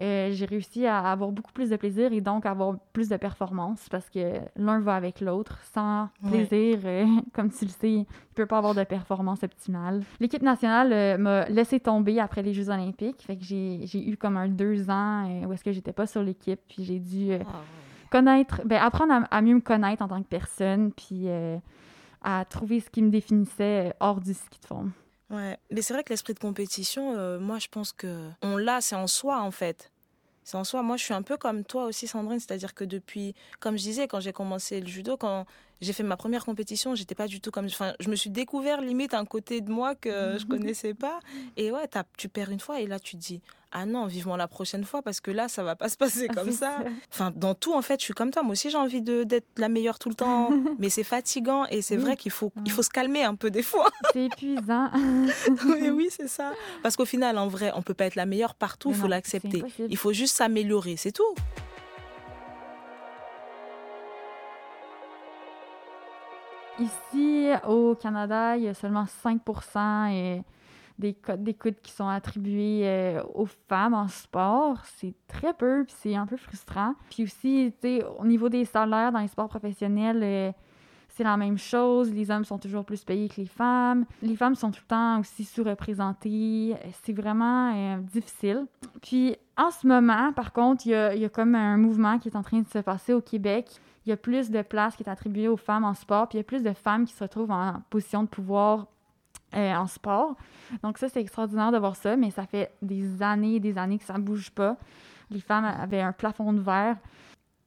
euh, 0.00 0.30
j'ai 0.30 0.44
réussi 0.44 0.86
à 0.86 0.98
avoir 1.10 1.32
beaucoup 1.32 1.52
plus 1.52 1.70
de 1.70 1.76
plaisir 1.76 2.12
et 2.12 2.20
donc 2.20 2.46
avoir 2.46 2.76
plus 2.92 3.08
de 3.08 3.16
performance 3.16 3.88
parce 3.90 4.08
que 4.08 4.38
l'un 4.54 4.78
va 4.78 4.94
avec 4.94 5.20
l'autre. 5.20 5.58
Sans 5.74 6.08
plaisir, 6.28 6.78
euh, 6.84 7.06
comme 7.32 7.50
tu 7.50 7.64
le 7.64 7.70
sais, 7.70 7.90
il 7.90 7.98
ne 8.00 8.04
peut 8.34 8.46
pas 8.46 8.58
avoir 8.58 8.74
de 8.74 8.84
performance 8.84 9.42
optimale. 9.42 10.04
L'équipe 10.20 10.42
nationale 10.42 10.92
euh, 10.92 11.18
m'a 11.18 11.48
laissé 11.48 11.80
tomber 11.80 12.20
après 12.20 12.42
les 12.42 12.54
Jeux 12.54 12.70
olympiques. 12.70 13.22
Fait 13.22 13.36
que 13.36 13.44
j'ai 13.44 14.08
eu 14.08 14.16
comme 14.16 14.36
un 14.36 14.48
deux 14.48 14.88
ans 14.88 15.28
où 15.46 15.52
est-ce 15.52 15.64
que 15.64 15.72
j'étais 15.72 15.92
pas 15.92 16.06
sur 16.06 16.22
l'équipe. 16.22 16.60
Puis 16.68 16.84
j'ai 16.84 17.00
dû 17.00 17.32
ah, 17.32 17.44
connaître, 18.10 18.62
ben, 18.64 18.80
apprendre 18.80 19.26
à, 19.28 19.42
mieux 19.42 19.54
me 19.54 19.60
connaître 19.60 20.02
en 20.02 20.08
tant 20.08 20.22
que 20.22 20.28
personne. 20.28 20.92
Puis 20.92 21.26
à 22.22 22.44
trouver 22.44 22.80
ce 22.80 22.90
qui 22.90 23.02
me 23.02 23.10
définissait 23.10 23.94
hors 23.98 24.20
du 24.20 24.34
ski 24.34 24.60
de 24.60 24.66
fond. 24.66 24.90
Ouais, 25.30 25.58
mais 25.70 25.82
c'est 25.82 25.92
vrai 25.92 26.04
que 26.04 26.10
l'esprit 26.10 26.34
de 26.34 26.38
compétition, 26.38 27.14
euh, 27.16 27.38
moi 27.38 27.58
je 27.58 27.68
pense 27.68 27.92
que 27.92 28.28
on 28.42 28.56
l'a, 28.56 28.80
c'est 28.80 28.96
en 28.96 29.06
soi 29.06 29.40
en 29.40 29.50
fait. 29.50 29.92
C'est 30.42 30.56
en 30.56 30.64
soi. 30.64 30.82
Moi 30.82 30.96
je 30.96 31.04
suis 31.04 31.12
un 31.12 31.22
peu 31.22 31.36
comme 31.36 31.64
toi 31.64 31.84
aussi 31.84 32.06
Sandrine, 32.06 32.40
c'est-à-dire 32.40 32.74
que 32.74 32.84
depuis, 32.84 33.34
comme 33.60 33.76
je 33.76 33.82
disais, 33.82 34.08
quand 34.08 34.20
j'ai 34.20 34.32
commencé 34.32 34.80
le 34.80 34.86
judo, 34.86 35.18
quand 35.18 35.44
j'ai 35.82 35.92
fait 35.92 36.02
ma 36.02 36.16
première 36.16 36.46
compétition, 36.46 36.94
j'étais 36.94 37.14
pas 37.14 37.26
du 37.26 37.42
tout 37.42 37.50
comme. 37.50 37.66
Enfin, 37.66 37.92
je 38.00 38.08
me 38.08 38.16
suis 38.16 38.30
découvert 38.30 38.80
limite 38.80 39.12
un 39.12 39.26
côté 39.26 39.60
de 39.60 39.70
moi 39.70 39.94
que 39.94 40.38
je 40.38 40.46
connaissais 40.48 40.94
pas. 40.94 41.20
Et 41.58 41.70
ouais, 41.70 41.86
tu 42.16 42.30
perds 42.30 42.50
une 42.50 42.60
fois 42.60 42.80
et 42.80 42.86
là 42.86 42.98
tu 42.98 43.16
te 43.16 43.20
dis 43.20 43.42
ah 43.70 43.84
non, 43.84 44.06
vivement 44.06 44.36
la 44.36 44.48
prochaine 44.48 44.84
fois 44.84 45.02
parce 45.02 45.20
que 45.20 45.30
là 45.30 45.48
ça 45.48 45.62
va 45.62 45.76
pas 45.76 45.90
se 45.90 45.96
passer 45.96 46.26
ah, 46.30 46.34
comme 46.34 46.52
ça. 46.52 46.78
Enfin, 47.12 47.32
dans 47.36 47.54
tout 47.54 47.74
en 47.74 47.82
fait, 47.82 48.00
je 48.00 48.04
suis 48.04 48.14
comme 48.14 48.30
toi. 48.30 48.42
Moi 48.42 48.52
aussi 48.52 48.70
j'ai 48.70 48.78
envie 48.78 49.02
d'être 49.02 49.46
la 49.58 49.68
meilleure 49.68 49.98
tout 49.98 50.08
le 50.08 50.14
temps, 50.14 50.50
mais 50.78 50.88
c'est 50.88 51.04
fatigant 51.04 51.66
et 51.66 51.82
c'est 51.82 51.96
vrai 51.96 52.16
qu'il 52.16 52.32
faut 52.32 52.50
il 52.64 52.72
faut 52.72 52.82
se 52.82 52.88
calmer 52.88 53.24
un 53.24 53.34
peu 53.34 53.50
des 53.50 53.62
fois. 53.62 53.90
C'est 54.12 54.24
épuisant. 54.24 54.90
oui, 55.66 55.90
oui, 55.90 56.08
c'est 56.10 56.28
ça. 56.28 56.52
Parce 56.82 56.96
qu'au 56.96 57.04
final, 57.04 57.36
en 57.36 57.48
vrai, 57.48 57.72
on 57.74 57.82
peut 57.82 57.94
pas 57.94 58.06
être 58.06 58.14
la 58.14 58.26
meilleure 58.26 58.54
partout. 58.54 58.90
Il 58.90 58.96
faut 58.96 59.06
l'accepter. 59.06 59.62
Il 59.78 59.96
faut 59.96 60.12
juste 60.12 60.36
s'améliorer, 60.36 60.96
c'est 60.96 61.12
tout. 61.12 61.34
Ici, 66.78 67.48
au 67.66 67.94
Canada, 67.96 68.56
il 68.56 68.64
y 68.64 68.68
a 68.68 68.74
seulement 68.74 69.06
5 69.22 69.40
et 70.12 70.42
des 70.98 71.14
codes 71.14 71.42
d'écoute 71.42 71.76
qui 71.82 71.92
sont 71.92 72.08
attribués 72.08 72.82
euh, 72.84 73.22
aux 73.34 73.46
femmes 73.46 73.94
en 73.94 74.08
sport. 74.08 74.78
C'est 74.84 75.14
très 75.26 75.54
peu, 75.54 75.84
puis 75.84 75.94
c'est 75.98 76.14
un 76.14 76.26
peu 76.26 76.36
frustrant. 76.36 76.94
Puis 77.10 77.24
aussi, 77.24 77.72
tu 77.80 77.88
sais, 77.98 78.04
au 78.18 78.26
niveau 78.26 78.48
des 78.48 78.64
salaires 78.64 79.12
dans 79.12 79.20
les 79.20 79.28
sports 79.28 79.48
professionnels, 79.48 80.20
euh, 80.22 80.52
c'est 81.08 81.24
la 81.24 81.36
même 81.36 81.58
chose. 81.58 82.12
Les 82.12 82.30
hommes 82.30 82.44
sont 82.44 82.58
toujours 82.58 82.84
plus 82.84 83.04
payés 83.04 83.28
que 83.28 83.40
les 83.40 83.46
femmes. 83.46 84.04
Les 84.22 84.36
femmes 84.36 84.54
sont 84.54 84.70
tout 84.70 84.80
le 84.84 84.88
temps 84.88 85.20
aussi 85.20 85.44
sous-représentées. 85.44 86.76
C'est 87.02 87.12
vraiment 87.12 87.74
euh, 87.74 87.98
difficile. 87.98 88.66
Puis 89.02 89.36
en 89.56 89.70
ce 89.70 89.86
moment, 89.86 90.32
par 90.32 90.52
contre, 90.52 90.86
il 90.86 90.90
y 90.90 90.94
a, 90.94 91.14
y 91.14 91.24
a 91.24 91.28
comme 91.28 91.54
un 91.54 91.76
mouvement 91.76 92.18
qui 92.18 92.28
est 92.28 92.36
en 92.36 92.42
train 92.42 92.60
de 92.60 92.68
se 92.68 92.78
passer 92.78 93.12
au 93.14 93.20
Québec 93.20 93.80
il 94.08 94.10
y 94.10 94.14
a 94.14 94.16
plus 94.16 94.50
de 94.50 94.62
place 94.62 94.96
qui 94.96 95.02
est 95.02 95.10
attribuée 95.10 95.48
aux 95.48 95.58
femmes 95.58 95.84
en 95.84 95.92
sport, 95.92 96.28
puis 96.28 96.38
il 96.38 96.40
y 96.40 96.40
a 96.40 96.44
plus 96.44 96.62
de 96.62 96.72
femmes 96.72 97.04
qui 97.04 97.12
se 97.12 97.22
retrouvent 97.22 97.50
en 97.50 97.82
position 97.90 98.22
de 98.22 98.28
pouvoir 98.28 98.86
euh, 99.54 99.74
en 99.74 99.86
sport. 99.86 100.36
Donc 100.82 100.98
ça, 100.98 101.08
c'est 101.08 101.20
extraordinaire 101.20 101.72
de 101.72 101.78
voir 101.78 101.96
ça, 101.96 102.16
mais 102.16 102.30
ça 102.30 102.46
fait 102.46 102.70
des 102.82 103.22
années 103.22 103.54
et 103.54 103.60
des 103.60 103.78
années 103.78 103.98
que 103.98 104.04
ça 104.04 104.18
ne 104.18 104.22
bouge 104.22 104.50
pas. 104.50 104.76
Les 105.30 105.40
femmes 105.40 105.64
avaient 105.64 106.02
un 106.02 106.12
plafond 106.12 106.52
de 106.52 106.60
verre. 106.60 106.96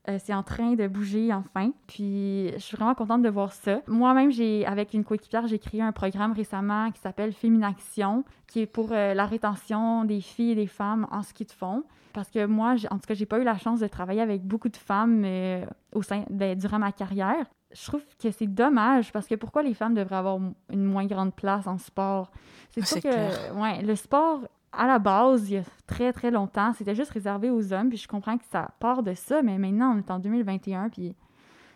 Euh, 0.07 0.17
c'est 0.23 0.33
en 0.33 0.43
train 0.43 0.73
de 0.73 0.87
bouger 0.87 1.33
enfin. 1.33 1.71
Puis 1.87 2.51
je 2.53 2.59
suis 2.59 2.77
vraiment 2.77 2.93
contente 2.93 3.23
de 3.23 3.29
voir 3.29 3.51
ça. 3.51 3.81
Moi-même, 3.87 4.31
j'ai 4.31 4.63
avec 4.65 4.93
une 4.93 5.03
coéquipière, 5.03 5.47
j'ai 5.47 5.57
créé 5.57 5.81
un 5.81 5.91
programme 5.91 6.33
récemment 6.33 6.91
qui 6.91 6.99
s'appelle 6.99 7.33
Féminaction, 7.33 8.25
qui 8.45 8.59
est 8.61 8.67
pour 8.67 8.89
euh, 8.91 9.15
la 9.15 9.25
rétention 9.25 10.05
des 10.05 10.21
filles 10.21 10.51
et 10.51 10.55
des 10.55 10.67
femmes 10.67 11.07
en 11.11 11.23
ski 11.23 11.45
de 11.45 11.51
fond. 11.51 11.83
Parce 12.13 12.29
que 12.29 12.45
moi, 12.45 12.75
en 12.91 12.99
tout 12.99 13.07
cas, 13.07 13.13
j'ai 13.15 13.25
pas 13.25 13.39
eu 13.39 13.43
la 13.43 13.57
chance 13.57 13.79
de 13.79 13.87
travailler 13.87 14.21
avec 14.21 14.43
beaucoup 14.43 14.69
de 14.69 14.77
femmes 14.77 15.25
au 15.93 16.01
sein, 16.03 16.25
ben, 16.29 16.57
durant 16.57 16.77
ma 16.77 16.91
carrière. 16.91 17.45
Je 17.73 17.85
trouve 17.85 18.01
que 18.21 18.31
c'est 18.31 18.47
dommage 18.47 19.11
parce 19.11 19.27
que 19.27 19.35
pourquoi 19.35 19.63
les 19.63 19.73
femmes 19.73 19.93
devraient 19.93 20.17
avoir 20.17 20.39
une 20.69 20.83
moins 20.83 21.05
grande 21.05 21.33
place 21.33 21.67
en 21.67 21.77
sport? 21.77 22.31
C'est 22.71 22.85
sûr 22.85 23.01
que 23.01 23.53
ouais, 23.53 23.81
le 23.81 23.95
sport, 23.95 24.41
à 24.71 24.87
la 24.87 24.99
base, 24.99 25.49
il 25.49 25.55
y 25.55 25.57
a 25.57 25.63
très 25.87 26.13
très 26.13 26.31
longtemps, 26.31 26.73
c'était 26.73 26.95
juste 26.95 27.11
réservé 27.11 27.49
aux 27.49 27.73
hommes. 27.73 27.89
Puis 27.89 27.97
je 27.97 28.07
comprends 28.07 28.37
que 28.37 28.45
ça 28.51 28.71
part 28.79 29.03
de 29.03 29.13
ça, 29.13 29.41
mais 29.41 29.57
maintenant, 29.57 29.95
on 29.95 29.97
est 29.97 30.11
en 30.11 30.19
2021, 30.19 30.89
puis 30.89 31.15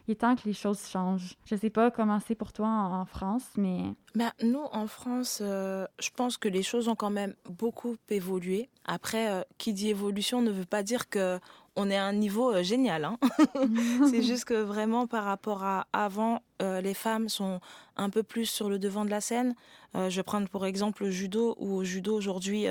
il 0.07 0.11
est 0.11 0.15
temps 0.15 0.35
que 0.35 0.43
les 0.45 0.53
choses 0.53 0.87
changent. 0.87 1.35
Je 1.45 1.55
sais 1.55 1.69
pas 1.69 1.89
comment 1.91 2.19
c'est 2.19 2.35
pour 2.35 2.53
toi 2.53 2.67
en, 2.67 3.05
France, 3.05 3.45
mais... 3.57 3.93
Ben, 4.13 4.31
nous, 4.41 4.63
en 4.71 4.87
France, 4.87 5.39
euh, 5.41 5.87
je 5.99 6.09
pense 6.15 6.37
que 6.37 6.47
les 6.47 6.63
choses 6.63 6.87
ont 6.87 6.95
quand 6.95 7.09
même 7.09 7.33
beaucoup 7.49 7.95
évolué. 8.09 8.69
Après, 8.85 9.31
euh, 9.31 9.41
qui 9.57 9.73
dit 9.73 9.89
évolution 9.89 10.41
ne 10.41 10.51
veut 10.51 10.65
pas 10.65 10.83
dire 10.83 11.09
que 11.09 11.39
on 11.75 11.89
est 11.89 11.97
à 11.97 12.05
un 12.05 12.13
niveau 12.13 12.53
euh, 12.53 12.63
génial. 12.63 13.05
Hein. 13.05 13.17
c'est 14.09 14.21
juste 14.21 14.45
que 14.45 14.53
vraiment 14.53 15.07
par 15.07 15.25
rapport 15.25 15.63
à 15.63 15.87
avant, 15.93 16.41
les 16.61 16.93
femmes 16.93 17.27
sont 17.27 17.59
un 17.97 18.09
peu 18.09 18.23
plus 18.23 18.45
sur 18.45 18.69
le 18.69 18.79
devant 18.79 19.03
de 19.03 19.09
la 19.09 19.19
scène. 19.19 19.55
je 19.93 20.15
vais 20.15 20.23
prendre 20.23 20.47
pour 20.47 20.65
exemple 20.65 21.03
le 21.03 21.11
judo, 21.11 21.55
où 21.59 21.75
au 21.75 21.83
judo 21.83 22.15
aujourd'hui, 22.15 22.65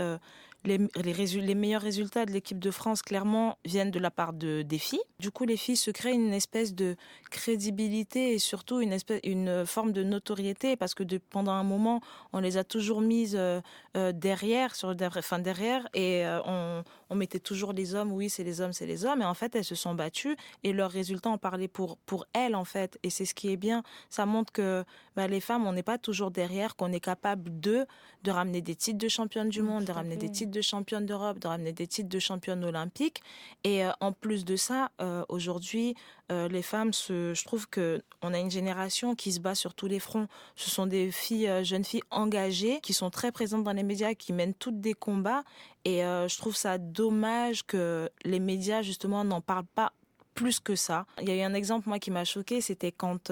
les, 0.64 0.78
les, 0.78 1.54
meilleurs 1.54 1.82
résultats 1.82 2.24
de 2.26 2.32
l'équipe 2.32 2.58
de 2.58 2.70
France, 2.70 3.02
clairement, 3.02 3.58
viennent 3.64 3.90
de 3.90 3.98
la 3.98 4.10
part 4.10 4.32
de, 4.32 4.62
des 4.62 4.78
filles. 4.78 5.02
Du 5.18 5.30
coup, 5.30 5.44
les 5.44 5.56
filles 5.56 5.76
se 5.76 5.90
créent 5.90 6.14
une 6.14 6.32
espèce 6.32 6.74
de 6.74 6.96
crédibilité 7.30 8.32
et 8.32 8.38
surtout 8.38 8.80
une, 8.80 8.92
espèce, 8.92 9.20
une 9.24 9.66
forme 9.66 9.92
de 9.92 10.02
notoriété 10.02 10.76
parce 10.76 10.94
que 10.94 11.02
de, 11.02 11.18
pendant 11.18 11.52
un 11.52 11.62
moment, 11.62 12.00
on 12.32 12.40
les 12.40 12.56
a 12.56 12.64
toujours 12.64 13.00
mises 13.00 13.36
euh, 13.38 13.60
euh, 13.96 14.12
derrière, 14.12 14.74
sur, 14.74 14.94
enfin, 15.16 15.38
derrière 15.38 15.86
et 15.94 16.26
euh, 16.26 16.40
on, 16.46 16.82
on, 17.10 17.14
mettait 17.14 17.38
toujours 17.38 17.72
les 17.72 17.94
hommes, 17.94 18.12
oui, 18.12 18.30
c'est 18.30 18.44
les 18.44 18.60
hommes, 18.60 18.72
c'est 18.72 18.86
les 18.86 19.04
hommes. 19.04 19.22
Et 19.22 19.26
en 19.26 19.34
fait, 19.34 19.54
elles 19.54 19.64
se 19.64 19.74
sont 19.74 19.94
battues 19.94 20.36
et 20.62 20.72
leurs 20.72 20.90
résultats 20.90 21.30
ont 21.30 21.38
parlé 21.38 21.68
pour, 21.68 21.98
pour 21.98 22.26
elles, 22.32 22.54
en 22.54 22.64
fait. 22.64 22.98
Et 23.02 23.10
c'est 23.10 23.24
ce 23.24 23.34
qui 23.34 23.50
est 23.50 23.56
bien. 23.56 23.82
Ça 24.08 24.26
montre 24.26 24.52
que 24.52 24.84
bah, 25.16 25.26
les 25.26 25.40
femmes, 25.40 25.66
on 25.66 25.72
n'est 25.72 25.82
pas 25.82 25.98
toujours 25.98 26.30
derrière, 26.30 26.76
qu'on 26.76 26.92
est 26.92 27.00
capable 27.00 27.60
de, 27.60 27.86
de 28.22 28.30
ramener 28.30 28.62
des 28.62 28.74
titres 28.74 28.98
de 28.98 29.08
championne 29.08 29.48
du 29.48 29.62
monde, 29.62 29.84
de 29.84 29.92
ramener 29.92 30.16
des 30.16 30.30
titres 30.30 30.53
de 30.54 30.62
championne 30.62 31.04
d'Europe, 31.04 31.38
de 31.38 31.48
ramener 31.48 31.72
des 31.72 31.86
titres 31.86 32.08
de 32.08 32.18
championne 32.18 32.64
olympique. 32.64 33.22
Et 33.64 33.84
euh, 33.84 33.90
en 34.00 34.12
plus 34.12 34.44
de 34.44 34.56
ça, 34.56 34.90
euh, 35.02 35.24
aujourd'hui, 35.28 35.94
euh, 36.32 36.48
les 36.48 36.62
femmes, 36.62 36.92
se, 36.92 37.34
je 37.34 37.44
trouve 37.44 37.68
que 37.68 38.02
on 38.22 38.32
a 38.32 38.38
une 38.38 38.50
génération 38.50 39.14
qui 39.14 39.32
se 39.32 39.40
bat 39.40 39.54
sur 39.54 39.74
tous 39.74 39.86
les 39.86 39.98
fronts. 39.98 40.28
Ce 40.56 40.70
sont 40.70 40.86
des 40.86 41.10
filles, 41.10 41.64
jeunes 41.64 41.84
filles 41.84 42.04
engagées, 42.10 42.80
qui 42.80 42.94
sont 42.94 43.10
très 43.10 43.32
présentes 43.32 43.64
dans 43.64 43.72
les 43.72 43.82
médias, 43.82 44.14
qui 44.14 44.32
mènent 44.32 44.54
toutes 44.54 44.80
des 44.80 44.94
combats. 44.94 45.42
Et 45.84 45.98
je 45.98 46.38
trouve 46.38 46.56
ça 46.56 46.78
dommage 46.78 47.66
que 47.66 48.08
les 48.24 48.40
médias 48.40 48.80
justement 48.80 49.22
n'en 49.24 49.42
parlent 49.42 49.66
pas 49.74 49.92
plus 50.34 50.60
que 50.60 50.74
ça. 50.74 51.04
Il 51.20 51.28
y 51.28 51.32
a 51.32 51.36
eu 51.36 51.42
un 51.42 51.52
exemple 51.52 51.88
moi 51.88 51.98
qui 51.98 52.10
m'a 52.10 52.24
choqué, 52.24 52.62
c'était 52.62 52.92
quand 52.92 53.30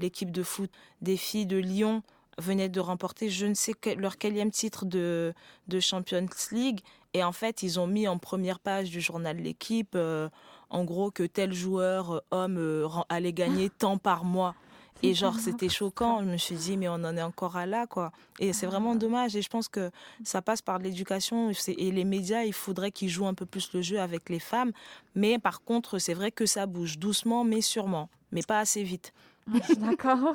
l'équipe 0.00 0.32
de 0.32 0.42
foot 0.42 0.70
des 1.00 1.16
filles 1.16 1.46
de 1.46 1.58
Lyon 1.58 2.02
venaient 2.38 2.68
de 2.68 2.80
remporter 2.80 3.30
je 3.30 3.46
ne 3.46 3.54
sais 3.54 3.74
leur 3.96 4.18
quatrième 4.18 4.50
titre 4.50 4.84
de, 4.84 5.34
de 5.68 5.80
Champions 5.80 6.26
League. 6.52 6.80
Et 7.14 7.24
en 7.24 7.32
fait, 7.32 7.62
ils 7.62 7.80
ont 7.80 7.86
mis 7.86 8.06
en 8.08 8.18
première 8.18 8.60
page 8.60 8.90
du 8.90 9.00
journal 9.00 9.38
L'équipe, 9.38 9.94
euh, 9.94 10.28
en 10.68 10.84
gros, 10.84 11.10
que 11.10 11.22
tel 11.22 11.54
joueur 11.54 12.12
euh, 12.12 12.20
homme 12.30 12.58
euh, 12.58 12.88
allait 13.08 13.32
gagner 13.32 13.70
tant 13.70 13.96
par 13.96 14.24
mois. 14.24 14.54
Et 15.02 15.14
genre, 15.14 15.38
c'était 15.38 15.68
choquant. 15.68 16.20
Je 16.20 16.26
me 16.26 16.36
suis 16.36 16.56
dit, 16.56 16.76
mais 16.76 16.88
on 16.88 16.94
en 16.94 17.16
est 17.16 17.22
encore 17.22 17.56
à 17.56 17.66
là, 17.66 17.86
quoi. 17.86 18.12
Et 18.38 18.52
c'est 18.52 18.66
vraiment 18.66 18.92
ah. 18.92 18.96
dommage. 18.96 19.36
Et 19.36 19.42
je 19.42 19.48
pense 19.48 19.68
que 19.68 19.90
ça 20.24 20.42
passe 20.42 20.62
par 20.62 20.78
l'éducation. 20.78 21.52
Et 21.68 21.90
les 21.90 22.04
médias, 22.04 22.44
il 22.44 22.52
faudrait 22.52 22.90
qu'ils 22.90 23.08
jouent 23.08 23.26
un 23.26 23.34
peu 23.34 23.46
plus 23.46 23.72
le 23.74 23.82
jeu 23.82 24.00
avec 24.00 24.28
les 24.28 24.40
femmes. 24.40 24.72
Mais 25.14 25.38
par 25.38 25.62
contre, 25.62 25.98
c'est 25.98 26.14
vrai 26.14 26.30
que 26.30 26.46
ça 26.46 26.66
bouge 26.66 26.98
doucement, 26.98 27.44
mais 27.44 27.60
sûrement. 27.60 28.08
Mais 28.32 28.42
pas 28.42 28.58
assez 28.58 28.82
vite. 28.82 29.12
D'accord. 29.78 30.34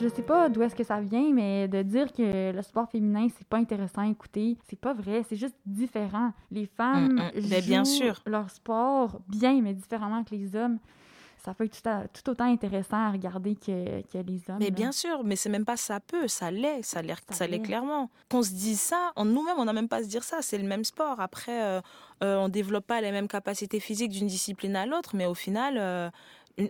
je 0.00 0.08
sais 0.08 0.22
pas 0.22 0.48
d'où 0.48 0.62
est-ce 0.62 0.74
que 0.74 0.84
ça 0.84 1.00
vient, 1.00 1.30
mais 1.32 1.68
de 1.68 1.82
dire 1.82 2.12
que 2.12 2.52
le 2.52 2.62
sport 2.62 2.88
féminin, 2.88 3.28
c'est 3.36 3.46
pas 3.46 3.58
intéressant 3.58 4.02
à 4.02 4.08
écouter, 4.08 4.56
c'est 4.68 4.78
pas 4.78 4.94
vrai, 4.94 5.22
c'est 5.28 5.36
juste 5.36 5.56
différent. 5.66 6.32
Les 6.50 6.66
femmes 6.66 7.14
mm, 7.14 7.38
mm. 7.38 7.40
jouent 7.40 7.66
bien 7.66 7.84
sûr. 7.84 8.22
leur 8.26 8.50
sport 8.50 9.20
bien, 9.28 9.60
mais 9.60 9.74
différemment 9.74 10.24
que 10.24 10.34
les 10.34 10.56
hommes 10.56 10.78
ça 11.44 11.54
peut 11.54 11.64
être 11.64 11.82
tout, 12.12 12.30
autant 12.30 12.44
intéressant 12.44 12.96
à 12.96 13.10
regarder 13.10 13.54
que, 13.54 14.02
que 14.02 14.18
les 14.18 14.40
hommes. 14.48 14.58
Mais 14.58 14.70
bien 14.70 14.92
sûr, 14.92 15.24
mais 15.24 15.36
c'est 15.36 15.48
même 15.48 15.64
pas 15.64 15.76
ça 15.76 16.00
peut, 16.00 16.28
ça 16.28 16.50
l'est, 16.50 16.82
ça 16.82 17.02
l'est, 17.02 17.22
ça 17.30 17.46
l'est 17.46 17.60
clairement. 17.60 18.10
Qu'on 18.28 18.42
se 18.42 18.50
dise 18.50 18.80
ça, 18.80 19.12
nous-mêmes, 19.16 19.56
on 19.58 19.64
n'a 19.64 19.72
même 19.72 19.88
pas 19.88 19.98
à 19.98 20.02
se 20.02 20.08
dire 20.08 20.24
ça, 20.24 20.42
c'est 20.42 20.58
le 20.58 20.66
même 20.66 20.84
sport. 20.84 21.20
Après, 21.20 21.62
euh, 21.62 21.80
euh, 22.22 22.36
on 22.36 22.48
développe 22.48 22.86
pas 22.86 23.00
les 23.00 23.12
mêmes 23.12 23.28
capacités 23.28 23.80
physiques 23.80 24.10
d'une 24.10 24.26
discipline 24.26 24.76
à 24.76 24.86
l'autre, 24.86 25.10
mais 25.14 25.26
au 25.26 25.34
final, 25.34 25.76
euh, 25.78 26.10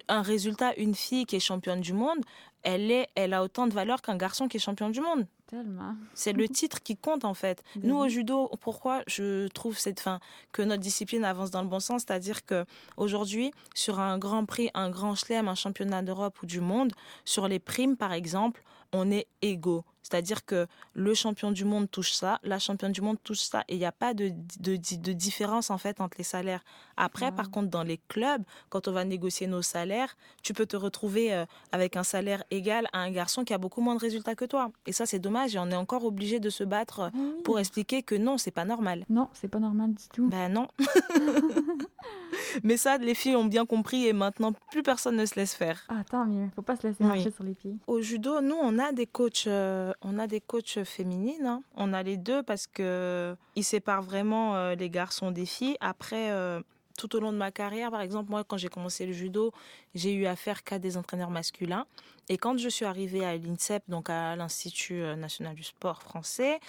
un 0.09 0.23
résultat, 0.23 0.75
une 0.77 0.95
fille 0.95 1.27
qui 1.27 1.37
est 1.37 1.41
championne 1.41 1.81
du 1.81 1.93
monde, 1.93 2.21
elle, 2.63 2.91
est, 2.91 3.09
elle 3.15 3.35
a 3.35 3.43
autant 3.43 3.67
de 3.67 3.73
valeur 3.73 4.03
qu'un 4.03 4.17
garçon 4.17 4.49
qui 4.49 4.57
est 4.57 4.61
champion 4.61 4.91
du 4.91 5.01
monde. 5.01 5.27
Tellement. 5.47 5.97
C'est 6.15 6.33
le 6.33 6.49
titre 6.49 6.81
qui 6.81 6.97
compte 6.97 7.25
en 7.25 7.35
fait. 7.35 7.65
Nous 7.83 7.97
au 7.97 8.09
judo, 8.09 8.49
pourquoi 8.61 9.03
je 9.09 9.49
trouve 9.49 9.77
cette 9.77 9.99
fin 9.99 10.21
que 10.53 10.63
notre 10.63 10.81
discipline 10.81 11.25
avance 11.25 11.51
dans 11.51 11.63
le 11.63 11.69
bon 11.69 11.81
sens, 11.81 12.05
c'est-à-dire 12.07 12.45
que 12.45 12.65
aujourd'hui 12.97 13.51
sur 13.75 13.99
un 13.99 14.17
grand 14.17 14.45
prix, 14.45 14.71
un 14.75 14.91
grand 14.91 15.17
chelem, 15.17 15.49
un 15.49 15.57
championnat 15.57 16.03
d'Europe 16.03 16.41
ou 16.43 16.47
du 16.47 16.61
monde, 16.61 16.93
sur 17.25 17.49
les 17.49 17.59
primes 17.59 17.97
par 17.97 18.13
exemple, 18.13 18.63
on 18.93 19.11
est 19.11 19.27
égaux. 19.43 19.85
C'est-à-dire 20.03 20.45
que 20.45 20.67
le 20.95 21.15
champion 21.15 21.53
du 21.53 21.65
monde 21.65 21.91
touche 21.91 22.13
ça, 22.13 22.41
la 22.43 22.59
championne 22.59 22.93
du 22.93 23.01
monde 23.01 23.19
touche 23.23 23.41
ça, 23.41 23.65
et 23.69 23.75
il 23.75 23.79
n'y 23.79 23.85
a 23.85 23.93
pas 23.93 24.15
de, 24.15 24.33
de, 24.59 24.77
de, 24.77 25.13
différence 25.13 25.71
en 25.71 25.79
fait 25.79 26.01
entre 26.01 26.17
les 26.19 26.25
salaires. 26.25 26.65
Après, 26.97 27.31
par 27.33 27.51
contre, 27.51 27.69
dans 27.69 27.83
les 27.83 27.99
clubs, 28.09 28.43
quand 28.71 28.89
on 28.89 28.93
va 28.93 29.05
négocier 29.05 29.47
nos 29.47 29.63
salaires, 29.63 30.17
tu 30.43 30.55
peux 30.55 30.67
te 30.67 30.77
retrouver 30.77 31.35
euh, 31.35 31.45
avec 31.71 31.97
un 31.97 32.03
salaire 32.03 32.43
égal 32.51 32.87
à 32.93 33.01
un 33.01 33.11
garçon 33.11 33.45
qui 33.45 33.55
a 33.55 33.59
beaucoup 33.59 33.81
moins 33.81 33.95
de 33.95 34.01
résultats 34.01 34.35
que 34.35 34.45
toi. 34.45 34.71
Et 34.87 34.93
ça, 34.93 35.07
c'est 35.07 35.19
dommage, 35.19 35.55
et 35.55 35.59
on 35.59 35.71
est 35.71 35.77
encore 35.77 36.05
obligé 36.05 36.41
de 36.41 36.51
se 36.51 36.65
battre 36.65 37.01
euh, 37.01 37.43
pour 37.45 37.59
expliquer 37.59 38.03
que 38.03 38.15
non, 38.15 38.39
c'est 38.39 38.51
pas 38.51 38.65
normal. 38.65 39.05
Non, 39.09 39.29
c'est 39.33 39.49
pas 39.49 39.59
normal 39.59 39.95
du 39.95 40.09
tout. 40.13 40.29
Ben 40.29 40.49
non. 40.53 40.69
Mais 42.65 42.77
ça, 42.77 42.99
les 42.99 43.15
filles 43.15 43.37
ont 43.37 43.45
bien 43.45 43.67
compris 43.67 44.07
et 44.07 44.13
maintenant, 44.13 44.53
plus 44.71 44.83
personne 44.83 45.17
ne 45.17 45.27
se 45.27 45.35
laisse 45.37 45.55
faire. 45.55 45.85
Ah, 45.89 46.03
tant 46.09 46.27
mieux. 46.27 46.49
Faut 46.55 46.63
pas 46.63 46.77
se 46.77 46.87
laisser 46.87 47.05
marcher 47.05 47.31
sur 47.31 47.45
les 47.45 47.55
pieds. 47.55 47.77
Au 47.87 48.01
judo, 48.01 48.41
nous, 48.41 48.57
on 48.61 48.79
a 48.79 48.93
des 48.93 49.07
coachs, 49.07 49.47
euh, 49.47 49.93
on 50.03 50.19
a 50.19 50.27
des 50.27 50.41
coachs 50.41 50.83
féminines. 50.85 51.47
Hein. 51.47 51.63
On 51.77 51.93
a 51.93 52.03
les 52.03 52.17
deux 52.17 52.43
parce 52.43 52.67
que 52.67 53.37
ils 53.57 53.65
séparent 53.65 54.03
vraiment 54.03 54.57
euh, 54.57 54.75
les 54.75 54.91
garçons 54.91 55.31
des 55.31 55.47
filles. 55.47 55.77
Après, 55.81 56.31
euh, 56.31 56.61
tout 56.99 57.15
au 57.17 57.21
long 57.21 57.33
de 57.33 57.39
ma 57.39 57.51
carrière, 57.51 57.91
par 57.91 58.01
exemple, 58.01 58.31
moi, 58.31 58.45
quand 58.45 58.57
j'ai 58.57 58.69
commencé 58.69 59.07
le 59.07 59.13
judo, 59.13 59.53
j'ai 59.95 60.13
eu 60.13 60.27
affaire 60.27 60.65
qu'à 60.65 60.79
des 60.79 60.97
entraîneurs 60.97 61.31
masculins. 61.31 61.87
Et 62.31 62.39
quand 62.39 62.57
je 62.57 62.69
suis 62.69 62.85
arrivée 62.85 63.25
à 63.25 63.37
l'INSEP, 63.37 63.83
donc 63.89 64.09
à 64.09 64.37
l'Institut 64.37 65.03
national 65.17 65.57
du 65.57 65.65
sport 65.65 66.01
français, 66.01 66.61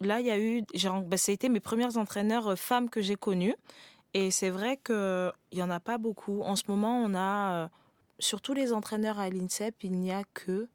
là, 0.00 0.20
il 0.20 0.26
y 0.26 0.30
a 0.30 0.38
eu, 0.38 0.62
ben, 0.62 1.18
a 1.26 1.30
été 1.30 1.48
mes 1.48 1.58
premières 1.58 1.96
entraîneurs 1.96 2.58
femmes 2.58 2.90
que 2.90 3.00
j'ai 3.00 3.16
connues. 3.16 3.56
Et 4.12 4.30
c'est 4.30 4.50
vrai 4.50 4.76
qu'il 4.76 5.32
n'y 5.54 5.62
en 5.62 5.70
a 5.70 5.80
pas 5.80 5.96
beaucoup. 5.96 6.42
En 6.42 6.54
ce 6.54 6.64
moment, 6.68 7.02
on 7.02 7.14
a, 7.14 7.54
euh, 7.54 7.68
surtout 8.18 8.52
les 8.52 8.74
entraîneurs 8.74 9.18
à 9.18 9.30
l'INSEP, 9.30 9.74
il 9.82 9.92
n'y 9.92 10.12
a 10.12 10.22
que 10.34 10.68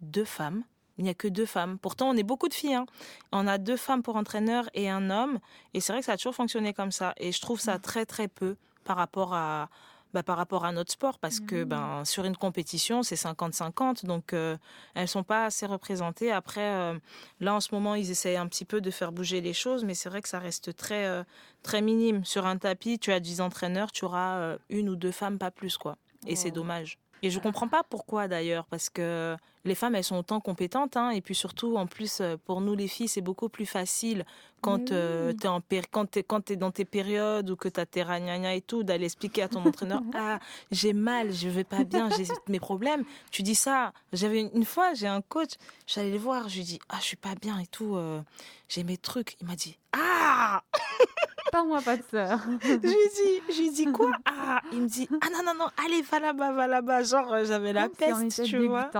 deux 0.00 0.24
femmes. 0.24 0.62
Il 0.96 1.04
n'y 1.04 1.10
a 1.10 1.14
que 1.14 1.28
deux 1.28 1.44
femmes. 1.44 1.78
Pourtant, 1.78 2.08
on 2.08 2.16
est 2.16 2.22
beaucoup 2.22 2.48
de 2.48 2.54
filles. 2.54 2.76
Hein. 2.76 2.86
On 3.30 3.46
a 3.46 3.58
deux 3.58 3.76
femmes 3.76 4.02
pour 4.02 4.16
entraîneur 4.16 4.70
et 4.72 4.88
un 4.88 5.10
homme. 5.10 5.38
Et 5.74 5.80
c'est 5.80 5.92
vrai 5.92 6.00
que 6.00 6.06
ça 6.06 6.12
a 6.12 6.16
toujours 6.16 6.34
fonctionné 6.34 6.72
comme 6.72 6.92
ça. 6.92 7.12
Et 7.18 7.32
je 7.32 7.40
trouve 7.42 7.60
ça 7.60 7.78
très, 7.78 8.06
très 8.06 8.28
peu 8.28 8.56
par 8.84 8.96
rapport 8.96 9.34
à, 9.34 9.68
bah, 10.14 10.22
par 10.22 10.36
rapport 10.36 10.64
à 10.64 10.72
notre 10.72 10.92
sport 10.92 11.18
parce 11.18 11.40
que 11.40 11.64
mmh. 11.64 11.68
ben 11.68 12.04
sur 12.04 12.24
une 12.24 12.36
compétition 12.36 13.02
c'est 13.02 13.16
50-50 13.16 14.06
donc 14.06 14.32
euh, 14.32 14.56
elles 14.94 15.08
sont 15.08 15.24
pas 15.24 15.46
assez 15.46 15.66
représentées. 15.66 16.32
Après 16.32 16.72
euh, 16.72 16.98
là 17.40 17.54
en 17.54 17.60
ce 17.60 17.74
moment 17.74 17.94
ils 17.94 18.10
essayent 18.10 18.36
un 18.36 18.46
petit 18.46 18.64
peu 18.64 18.80
de 18.80 18.90
faire 18.90 19.12
bouger 19.12 19.40
les 19.40 19.52
choses 19.52 19.84
mais 19.84 19.94
c'est 19.94 20.08
vrai 20.08 20.22
que 20.22 20.28
ça 20.28 20.38
reste 20.38 20.74
très 20.76 21.06
euh, 21.06 21.22
très 21.62 21.82
minime. 21.82 22.24
Sur 22.24 22.46
un 22.46 22.56
tapis 22.56 22.98
tu 22.98 23.12
as 23.12 23.20
10 23.20 23.40
entraîneurs 23.40 23.92
tu 23.92 24.04
auras 24.04 24.56
une 24.70 24.88
ou 24.88 24.96
deux 24.96 25.12
femmes 25.12 25.38
pas 25.38 25.50
plus 25.50 25.76
quoi. 25.76 25.96
Et 26.26 26.34
c'est 26.34 26.50
dommage 26.50 26.98
et 27.22 27.30
je 27.30 27.38
comprends 27.38 27.68
pas 27.68 27.82
pourquoi 27.82 28.28
d'ailleurs, 28.28 28.66
parce 28.66 28.88
que 28.90 29.36
les 29.66 29.74
femmes, 29.74 29.94
elles 29.94 30.04
sont 30.04 30.16
autant 30.16 30.40
compétentes, 30.40 30.96
hein, 30.96 31.10
et 31.10 31.20
puis 31.20 31.34
surtout, 31.34 31.76
en 31.76 31.86
plus, 31.86 32.20
euh, 32.20 32.36
pour 32.44 32.60
nous 32.60 32.74
les 32.74 32.88
filles, 32.88 33.08
c'est 33.08 33.20
beaucoup 33.20 33.48
plus 33.48 33.66
facile 33.66 34.24
quand 34.60 34.90
euh, 34.90 35.32
tu 35.32 35.46
es, 35.76 35.82
quand 35.90 36.18
quand 36.26 36.50
es 36.50 36.56
dans 36.56 36.70
tes 36.70 36.84
périodes 36.84 37.50
ou 37.50 37.56
que 37.56 37.68
tu 37.68 37.78
as 37.78 37.86
tes 37.86 38.02
ragnagnas 38.02 38.54
et 38.54 38.60
tout, 38.60 38.82
d'aller 38.82 39.04
expliquer 39.04 39.42
à 39.42 39.48
ton 39.48 39.64
entraîneur 39.66 40.02
Ah, 40.14 40.38
j'ai 40.70 40.92
mal, 40.92 41.32
je 41.32 41.48
vais 41.48 41.64
pas 41.64 41.84
bien, 41.84 42.08
j'ai 42.10 42.24
mes 42.48 42.60
problèmes. 42.60 43.04
Tu 43.30 43.42
dis 43.42 43.54
ça. 43.54 43.92
J'avais 44.12 44.40
une, 44.40 44.64
fois, 44.64 44.94
j'ai 44.94 45.08
un 45.08 45.20
coach, 45.20 45.52
j'allais 45.86 46.10
le 46.10 46.18
voir, 46.18 46.48
je 46.48 46.56
lui 46.56 46.64
dis 46.64 46.78
Ah, 46.88 46.96
je 47.00 47.04
suis 47.04 47.16
pas 47.16 47.34
bien 47.34 47.58
et 47.58 47.66
tout, 47.66 47.96
euh, 47.96 48.20
j'ai 48.68 48.84
mes 48.84 48.96
trucs. 48.96 49.36
Il 49.40 49.46
m'a 49.46 49.56
dit 49.56 49.78
Ah 49.92 50.62
Parle-moi 51.56 51.80
pas 51.80 51.96
de 51.96 52.02
ça. 52.10 52.38
je 52.62 52.68
lui 52.68 52.80
dis, 52.82 53.54
je 53.54 53.62
lui 53.62 53.70
dis 53.70 53.86
quoi? 53.86 54.12
Ah, 54.26 54.60
il 54.72 54.82
me 54.82 54.88
dit 54.88 55.08
ah 55.22 55.28
non 55.32 55.42
non 55.42 55.58
non, 55.58 55.70
allez 55.86 56.02
va 56.02 56.20
là-bas, 56.20 56.52
va 56.52 56.66
là-bas. 56.66 57.02
Genre 57.02 57.32
euh, 57.32 57.44
j'avais 57.46 57.72
la 57.72 57.88
peste, 57.88 58.44
tu 58.44 58.66
vois. 58.66 58.90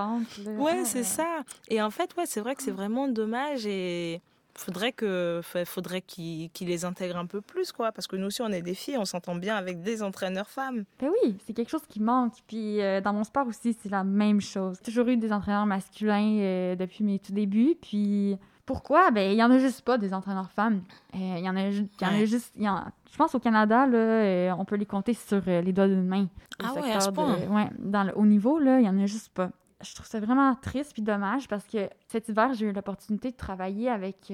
Ouais, 0.56 0.84
c'est 0.86 1.04
ça. 1.04 1.42
Et 1.68 1.82
en 1.82 1.90
fait, 1.90 2.16
ouais, 2.16 2.24
c'est 2.24 2.40
vrai 2.40 2.54
que 2.54 2.62
c'est 2.62 2.70
vraiment 2.70 3.08
dommage 3.08 3.66
et 3.66 4.22
faudrait 4.54 4.92
que 4.92 5.42
faudrait 5.66 6.00
qu'ils 6.00 6.50
les 6.62 6.84
intègrent 6.86 7.18
un 7.18 7.26
peu 7.26 7.42
plus 7.42 7.72
quoi 7.72 7.92
parce 7.92 8.06
que 8.06 8.16
nous 8.16 8.28
aussi 8.28 8.40
on 8.40 8.48
est 8.48 8.62
des 8.62 8.72
filles 8.72 8.96
on 8.96 9.04
s'entend 9.04 9.34
bien 9.34 9.54
avec 9.54 9.82
des 9.82 10.02
entraîneurs 10.02 10.48
femmes 10.48 10.84
ben 10.98 11.10
oui 11.22 11.36
c'est 11.46 11.52
quelque 11.52 11.68
chose 11.68 11.84
qui 11.86 12.00
manque 12.00 12.32
puis 12.46 12.80
euh, 12.80 13.02
dans 13.02 13.12
mon 13.12 13.24
sport 13.24 13.46
aussi 13.46 13.76
c'est 13.78 13.90
la 13.90 14.02
même 14.02 14.40
chose 14.40 14.78
J'ai 14.78 14.92
toujours 14.92 15.08
eu 15.08 15.18
des 15.18 15.30
entraîneurs 15.30 15.66
masculins 15.66 16.38
euh, 16.38 16.74
depuis 16.74 17.04
mes 17.04 17.18
tout 17.18 17.34
débuts 17.34 17.76
puis 17.78 18.38
pourquoi? 18.66 19.12
Ben, 19.12 19.30
il 19.30 19.38
y 19.38 19.42
en 19.42 19.50
a 19.50 19.58
juste 19.58 19.82
pas 19.82 19.96
des 19.96 20.12
entraîneurs 20.12 20.50
femmes. 20.50 20.82
Euh, 21.14 21.36
il 21.38 21.44
y 21.44 21.48
en 21.48 21.56
a, 21.56 21.70
y 21.70 21.88
en 22.02 22.08
a 22.08 22.24
juste. 22.24 22.52
je 22.58 23.16
pense 23.16 23.34
au 23.34 23.38
Canada, 23.38 23.86
là, 23.86 23.96
euh, 23.96 24.50
on 24.58 24.64
peut 24.64 24.74
les 24.74 24.84
compter 24.84 25.14
sur 25.14 25.40
euh, 25.46 25.62
les 25.62 25.72
doigts 25.72 25.86
d'une 25.86 26.06
main. 26.06 26.26
Ah 26.62 26.74
ouais, 26.74 26.92
à 26.92 27.00
ce 27.00 27.10
point. 27.10 27.38
ouais, 27.48 27.70
dans 27.78 28.02
le 28.02 28.12
haut 28.16 28.26
niveau, 28.26 28.60
il 28.60 28.82
y 28.82 28.88
en 28.88 28.98
a 28.98 29.06
juste 29.06 29.32
pas. 29.32 29.50
Je 29.82 29.94
trouve 29.94 30.06
ça 30.06 30.18
vraiment 30.18 30.54
triste 30.56 30.94
puis 30.94 31.02
dommage 31.02 31.48
parce 31.48 31.64
que 31.66 31.88
cet 32.08 32.28
hiver, 32.28 32.54
j'ai 32.54 32.66
eu 32.66 32.72
l'opportunité 32.72 33.30
de 33.30 33.36
travailler 33.36 33.88
avec 33.88 34.32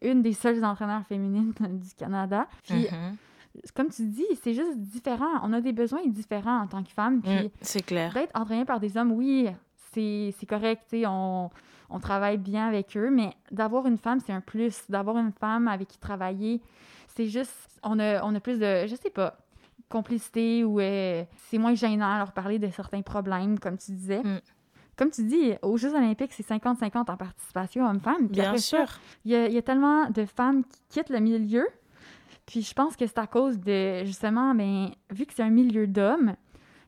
une 0.00 0.22
des 0.22 0.32
seules 0.32 0.64
entraîneurs 0.64 1.04
féminines 1.04 1.52
du 1.60 1.94
Canada. 1.96 2.46
Puis, 2.62 2.84
mm-hmm. 2.84 3.72
comme 3.74 3.88
tu 3.88 4.06
dis, 4.06 4.24
c'est 4.42 4.54
juste 4.54 4.78
différent. 4.78 5.40
On 5.42 5.52
a 5.52 5.60
des 5.60 5.72
besoins 5.72 6.06
différents 6.06 6.60
en 6.62 6.66
tant 6.66 6.82
que 6.82 6.90
femme. 6.90 7.16
Mm, 7.16 7.48
c'est 7.60 7.84
clair. 7.84 8.14
D'être 8.14 8.38
entraîné 8.38 8.64
par 8.64 8.80
des 8.80 8.96
hommes, 8.96 9.12
oui, 9.12 9.48
c'est 9.96 10.46
correct, 10.46 10.94
on, 11.06 11.50
on 11.90 12.00
travaille 12.00 12.38
bien 12.38 12.66
avec 12.66 12.96
eux, 12.96 13.10
mais 13.10 13.34
d'avoir 13.50 13.86
une 13.86 13.98
femme, 13.98 14.20
c'est 14.24 14.32
un 14.32 14.40
plus. 14.40 14.82
D'avoir 14.88 15.18
une 15.18 15.32
femme 15.32 15.68
avec 15.68 15.88
qui 15.88 15.98
travailler, 15.98 16.60
c'est 17.08 17.26
juste, 17.26 17.80
on 17.82 17.98
a, 17.98 18.22
on 18.24 18.34
a 18.34 18.40
plus 18.40 18.58
de, 18.58 18.86
je 18.86 18.94
sais 19.00 19.10
pas, 19.10 19.38
complicité 19.88 20.64
ou 20.64 20.80
euh, 20.80 21.24
c'est 21.48 21.58
moins 21.58 21.74
gênant 21.74 22.10
à 22.10 22.18
leur 22.18 22.32
parler 22.32 22.58
de 22.58 22.68
certains 22.70 23.02
problèmes, 23.02 23.58
comme 23.58 23.78
tu 23.78 23.92
disais. 23.92 24.22
Mm. 24.22 24.40
Comme 24.96 25.10
tu 25.10 25.24
dis, 25.24 25.52
aux 25.62 25.76
Jeux 25.76 25.94
olympiques, 25.94 26.32
c'est 26.32 26.46
50-50 26.48 27.10
en 27.10 27.16
participation 27.16 27.86
homme-femme. 27.86 28.28
Bien 28.28 28.56
sûr. 28.56 28.86
Il 29.24 29.32
y, 29.32 29.34
a, 29.34 29.46
il 29.46 29.52
y 29.52 29.58
a 29.58 29.62
tellement 29.62 30.08
de 30.08 30.24
femmes 30.24 30.64
qui 30.64 30.80
quittent 30.88 31.10
le 31.10 31.20
milieu. 31.20 31.66
Puis 32.46 32.62
je 32.62 32.72
pense 32.72 32.96
que 32.96 33.06
c'est 33.06 33.18
à 33.18 33.26
cause 33.26 33.58
de, 33.58 34.04
justement, 34.04 34.54
ben, 34.54 34.90
vu 35.10 35.26
que 35.26 35.34
c'est 35.34 35.42
un 35.42 35.50
milieu 35.50 35.86
d'hommes, 35.86 36.34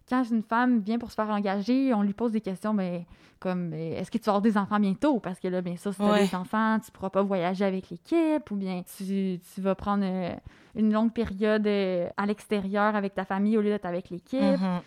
quand 0.08 0.22
une 0.30 0.42
femme 0.42 0.80
vient 0.80 0.98
pour 0.98 1.10
se 1.10 1.14
faire 1.14 1.28
engager, 1.28 1.92
on 1.94 2.02
lui 2.02 2.12
pose 2.14 2.32
des 2.32 2.40
questions, 2.40 2.74
ben, 2.74 3.04
comme 3.40 3.70
ben, 3.70 3.92
est-ce 3.94 4.10
que 4.10 4.18
tu 4.18 4.24
vas 4.24 4.32
avoir 4.32 4.42
des 4.42 4.56
enfants 4.56 4.80
bientôt? 4.80 5.20
Parce 5.20 5.38
que 5.38 5.48
là, 5.48 5.60
bien 5.62 5.76
sûr, 5.76 5.92
si 5.92 5.98
tu 6.00 6.04
as 6.06 6.10
Ouais. 6.10 6.26
des 6.26 6.34
enfants, 6.34 6.78
tu 6.84 6.90
pourras 6.90 7.10
pas 7.10 7.22
voyager 7.22 7.64
avec 7.64 7.90
l'équipe, 7.90 8.50
ou 8.50 8.56
bien 8.56 8.82
tu, 8.96 9.38
tu 9.54 9.60
vas 9.60 9.74
prendre 9.74 10.04
euh, 10.04 10.34
une 10.74 10.92
longue 10.92 11.12
période 11.12 11.66
euh, 11.66 12.08
à 12.16 12.26
l'extérieur 12.26 12.96
avec 12.96 13.14
ta 13.14 13.24
famille 13.24 13.56
au 13.56 13.60
lieu 13.62 13.70
d'être 13.70 13.86
avec 13.86 14.10
l'équipe. 14.10 14.40
Mhm. 14.40 14.80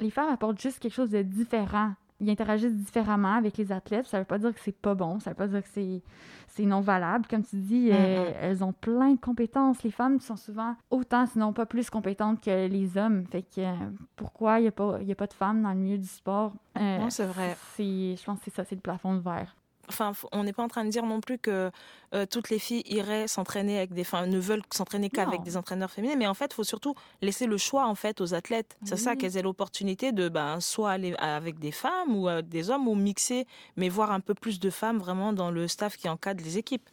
Les 0.00 0.10
femmes 0.10 0.32
apportent 0.32 0.60
juste 0.60 0.80
quelque 0.80 0.94
chose 0.94 1.10
de 1.10 1.22
différent. 1.22 1.92
Ils 2.20 2.30
interagissent 2.30 2.74
différemment 2.76 3.34
avec 3.34 3.56
les 3.56 3.72
athlètes. 3.72 4.06
Ça 4.06 4.18
veut 4.20 4.24
pas 4.24 4.38
dire 4.38 4.54
que 4.54 4.60
c'est 4.60 4.76
pas 4.76 4.94
bon. 4.94 5.18
Ça 5.20 5.30
veut 5.30 5.36
pas 5.36 5.48
dire 5.48 5.62
que 5.62 5.68
c'est, 5.72 6.00
c'est 6.46 6.64
non 6.64 6.80
valable. 6.80 7.26
Comme 7.28 7.42
tu 7.44 7.56
dis, 7.56 7.90
euh, 7.92 7.96
Mhm. 8.30 8.34
elles 8.40 8.64
ont 8.64 8.72
plein 8.72 9.12
de 9.14 9.20
compétences. 9.20 9.82
Les 9.82 9.90
femmes 9.90 10.20
sont 10.20 10.36
souvent 10.36 10.76
autant, 10.90 11.26
sinon 11.26 11.52
pas 11.52 11.66
plus 11.66 11.90
compétentes 11.90 12.40
que 12.40 12.68
les 12.68 12.96
hommes. 12.96 13.26
Fait 13.26 13.42
que 13.42 13.60
euh, 13.60 13.74
pourquoi 14.16 14.60
il 14.60 14.62
n'y 14.62 14.68
a, 14.68 14.72
pas- 14.72 14.98
il 15.00 15.08
y 15.08 15.12
a 15.12 15.16
pas 15.16 15.26
de 15.26 15.32
femmes 15.34 15.62
dans 15.62 15.70
le 15.70 15.76
milieu 15.78 15.98
du 15.98 16.06
sport? 16.06 16.52
Euh, 16.78 16.98
Non, 16.98 17.10
c'est 17.10 17.26
vrai. 17.26 17.56
c'est- 17.74 18.16
je 18.16 18.24
pense 18.24 18.38
que 18.38 18.44
c'est 18.46 18.54
ça, 18.54 18.64
c'est 18.64 18.76
le 18.76 18.80
plafond 18.80 19.14
de 19.14 19.20
verre. 19.20 19.54
Enfin, 19.88 20.12
on 20.32 20.44
n'est 20.44 20.52
pas 20.52 20.62
en 20.62 20.68
train 20.68 20.84
de 20.84 20.90
dire 20.90 21.04
non 21.04 21.20
plus 21.20 21.38
que 21.38 21.70
euh, 22.14 22.26
toutes 22.26 22.50
les 22.50 22.58
filles 22.58 22.82
iraient 22.86 23.28
s'entraîner 23.28 23.78
avec 23.78 23.92
des, 23.92 24.02
enfin, 24.02 24.26
ne 24.26 24.38
veulent 24.38 24.62
s'entraîner 24.72 25.10
qu'avec 25.10 25.42
des 25.42 25.56
entraîneurs 25.56 25.90
féminins, 25.90 26.16
mais 26.16 26.26
en 26.26 26.34
fait, 26.34 26.46
il 26.52 26.54
faut 26.54 26.64
surtout 26.64 26.94
laisser 27.22 27.46
le 27.46 27.56
choix 27.56 27.86
en 27.86 27.94
fait 27.94 28.20
aux 28.20 28.34
athlètes. 28.34 28.76
C'est 28.84 28.96
ça 28.96 29.16
qu'elles 29.16 29.36
aient 29.36 29.42
l'opportunité 29.42 30.12
de, 30.12 30.28
ben, 30.28 30.60
soit 30.60 30.90
aller 30.92 31.14
avec 31.18 31.58
des 31.58 31.72
femmes 31.72 32.16
ou 32.16 32.28
avec 32.28 32.48
des 32.48 32.70
hommes 32.70 32.88
ou 32.88 32.94
mixer, 32.94 33.46
mais 33.76 33.88
voir 33.88 34.12
un 34.12 34.20
peu 34.20 34.34
plus 34.34 34.60
de 34.60 34.70
femmes 34.70 34.98
vraiment 34.98 35.32
dans 35.32 35.50
le 35.50 35.68
staff 35.68 35.96
qui 35.96 36.08
encadre 36.08 36.42
les 36.42 36.58
équipes. 36.58 36.88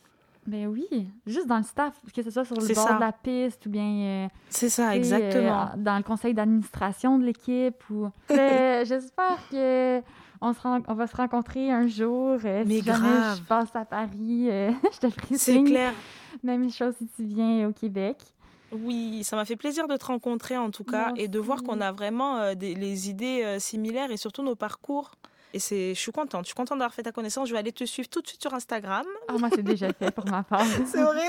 Ben 0.48 0.65
oui, 0.67 0.88
juste 1.27 1.45
dans 1.48 1.57
le 1.57 1.63
staff, 1.63 1.93
que 2.13 2.24
ce 2.24 2.31
soit 2.31 2.45
sur 2.45 2.55
le 2.55 2.74
bord 2.74 2.88
ça. 2.88 2.95
de 2.95 3.00
la 3.00 3.12
piste 3.12 3.65
ou 3.67 3.69
bien 3.69 4.25
euh, 4.25 4.27
C'est 4.50 4.69
ça, 4.69 4.86
tu 4.88 4.89
sais, 4.91 4.98
exactement. 4.98 5.62
euh, 5.62 5.77
dans 5.77 5.98
le 5.98 6.03
conseil 6.03 6.33
d'administration 6.33 7.19
de 7.19 7.25
l'équipe. 7.25 7.75
Ou... 7.91 8.10
Fait, 8.27 8.83
J'espère 8.86 9.38
que 9.51 10.01
on, 10.41 10.53
se 10.53 10.60
ren- 10.62 10.81
on 10.88 10.93
va 10.95 11.05
se 11.05 11.15
rencontrer 11.15 11.71
un 11.71 11.86
jour. 11.86 12.39
euh, 12.43 12.63
Mais 12.65 12.77
si 12.77 12.81
grave. 12.81 13.38
je 13.38 13.43
passe 13.43 13.75
à 13.75 13.86
Paris, 13.86 14.48
euh, 14.50 14.71
je 14.93 14.98
te 15.07 15.10
ferai 15.12 15.38
C'est 15.38 15.63
clair. 15.63 15.93
Même 16.43 16.71
chose 16.71 16.95
si 16.98 17.07
tu 17.15 17.24
viens 17.25 17.67
au 17.69 17.71
Québec. 17.71 18.17
Oui, 18.71 19.24
ça 19.24 19.36
m'a 19.36 19.45
fait 19.45 19.57
plaisir 19.57 19.88
de 19.88 19.95
te 19.98 20.05
rencontrer 20.05 20.57
en 20.57 20.71
tout 20.71 20.86
cas 20.86 21.12
et 21.17 21.27
de 21.27 21.38
voir 21.39 21.62
qu'on 21.62 21.81
a 21.81 21.91
vraiment 21.91 22.55
des, 22.55 22.74
les 22.74 23.10
idées 23.10 23.57
similaires 23.60 24.10
et 24.12 24.17
surtout 24.17 24.41
nos 24.43 24.55
parcours. 24.55 25.12
Et 25.53 25.60
c'est, 25.60 25.93
je 25.93 26.00
suis 26.00 26.12
contente, 26.12 26.43
je 26.43 26.48
suis 26.48 26.55
contente 26.55 26.79
d'avoir 26.79 26.93
fait 26.93 27.03
ta 27.03 27.12
connaissance. 27.12 27.48
Je 27.50 27.53
vais 27.53 27.60
aller 27.60 27.74
te 27.74 27.84
suivre 27.84 28.10
tout 28.10 28.22
de 28.22 28.27
suite 28.27 28.41
sur 28.41 28.53
Instagram. 28.53 29.05
Ah, 29.27 29.34
moi, 29.38 29.50
c'est 29.53 29.63
déjà 29.63 29.91
fait 29.91 30.12
pour 30.12 30.25
ma 30.27 30.43
part. 30.50 30.65
C'est 30.86 31.01
vrai? 31.03 31.27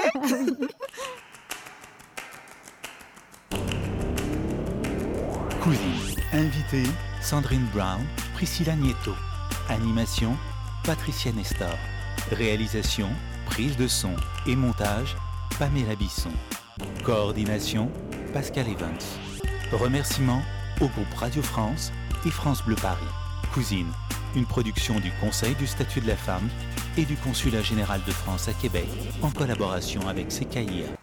Cousine. 5.63 6.17
Invité 6.33 6.83
Sandrine 7.21 7.67
Brown, 7.75 8.01
Priscilla 8.35 8.75
Nieto. 8.75 9.13
Animation 9.69 10.37
Patricia 10.85 11.33
Nestor. 11.33 11.75
Réalisation, 12.31 13.09
prise 13.47 13.77
de 13.77 13.87
son 13.87 14.15
et 14.47 14.57
montage 14.57 15.17
Pamela 15.59 15.95
Bisson. 15.97 16.33
Coordination 17.05 17.91
Pascal 18.33 18.69
Evans. 18.69 18.99
Remerciements 19.73 20.43
au 20.81 20.87
groupe 20.89 21.15
Radio 21.17 21.43
France 21.43 21.93
et 22.27 22.31
France 22.31 22.63
Bleu 22.65 22.77
Paris. 22.77 23.05
Cousine, 23.53 23.91
une 24.37 24.47
production 24.47 24.99
du 25.01 25.11
Conseil 25.21 25.55
du 25.55 25.67
statut 25.67 26.01
de 26.01 26.09
la 26.09 26.17
femme 26.17 26.49
et 26.97 27.05
du 27.05 27.17
Consulat 27.17 27.63
général 27.63 28.01
de 28.07 28.13
France 28.13 28.49
à 28.49 28.53
Québec 28.53 28.89
en 29.23 29.31
collaboration 29.31 30.07
avec 30.09 30.29
CKIA. 30.29 31.02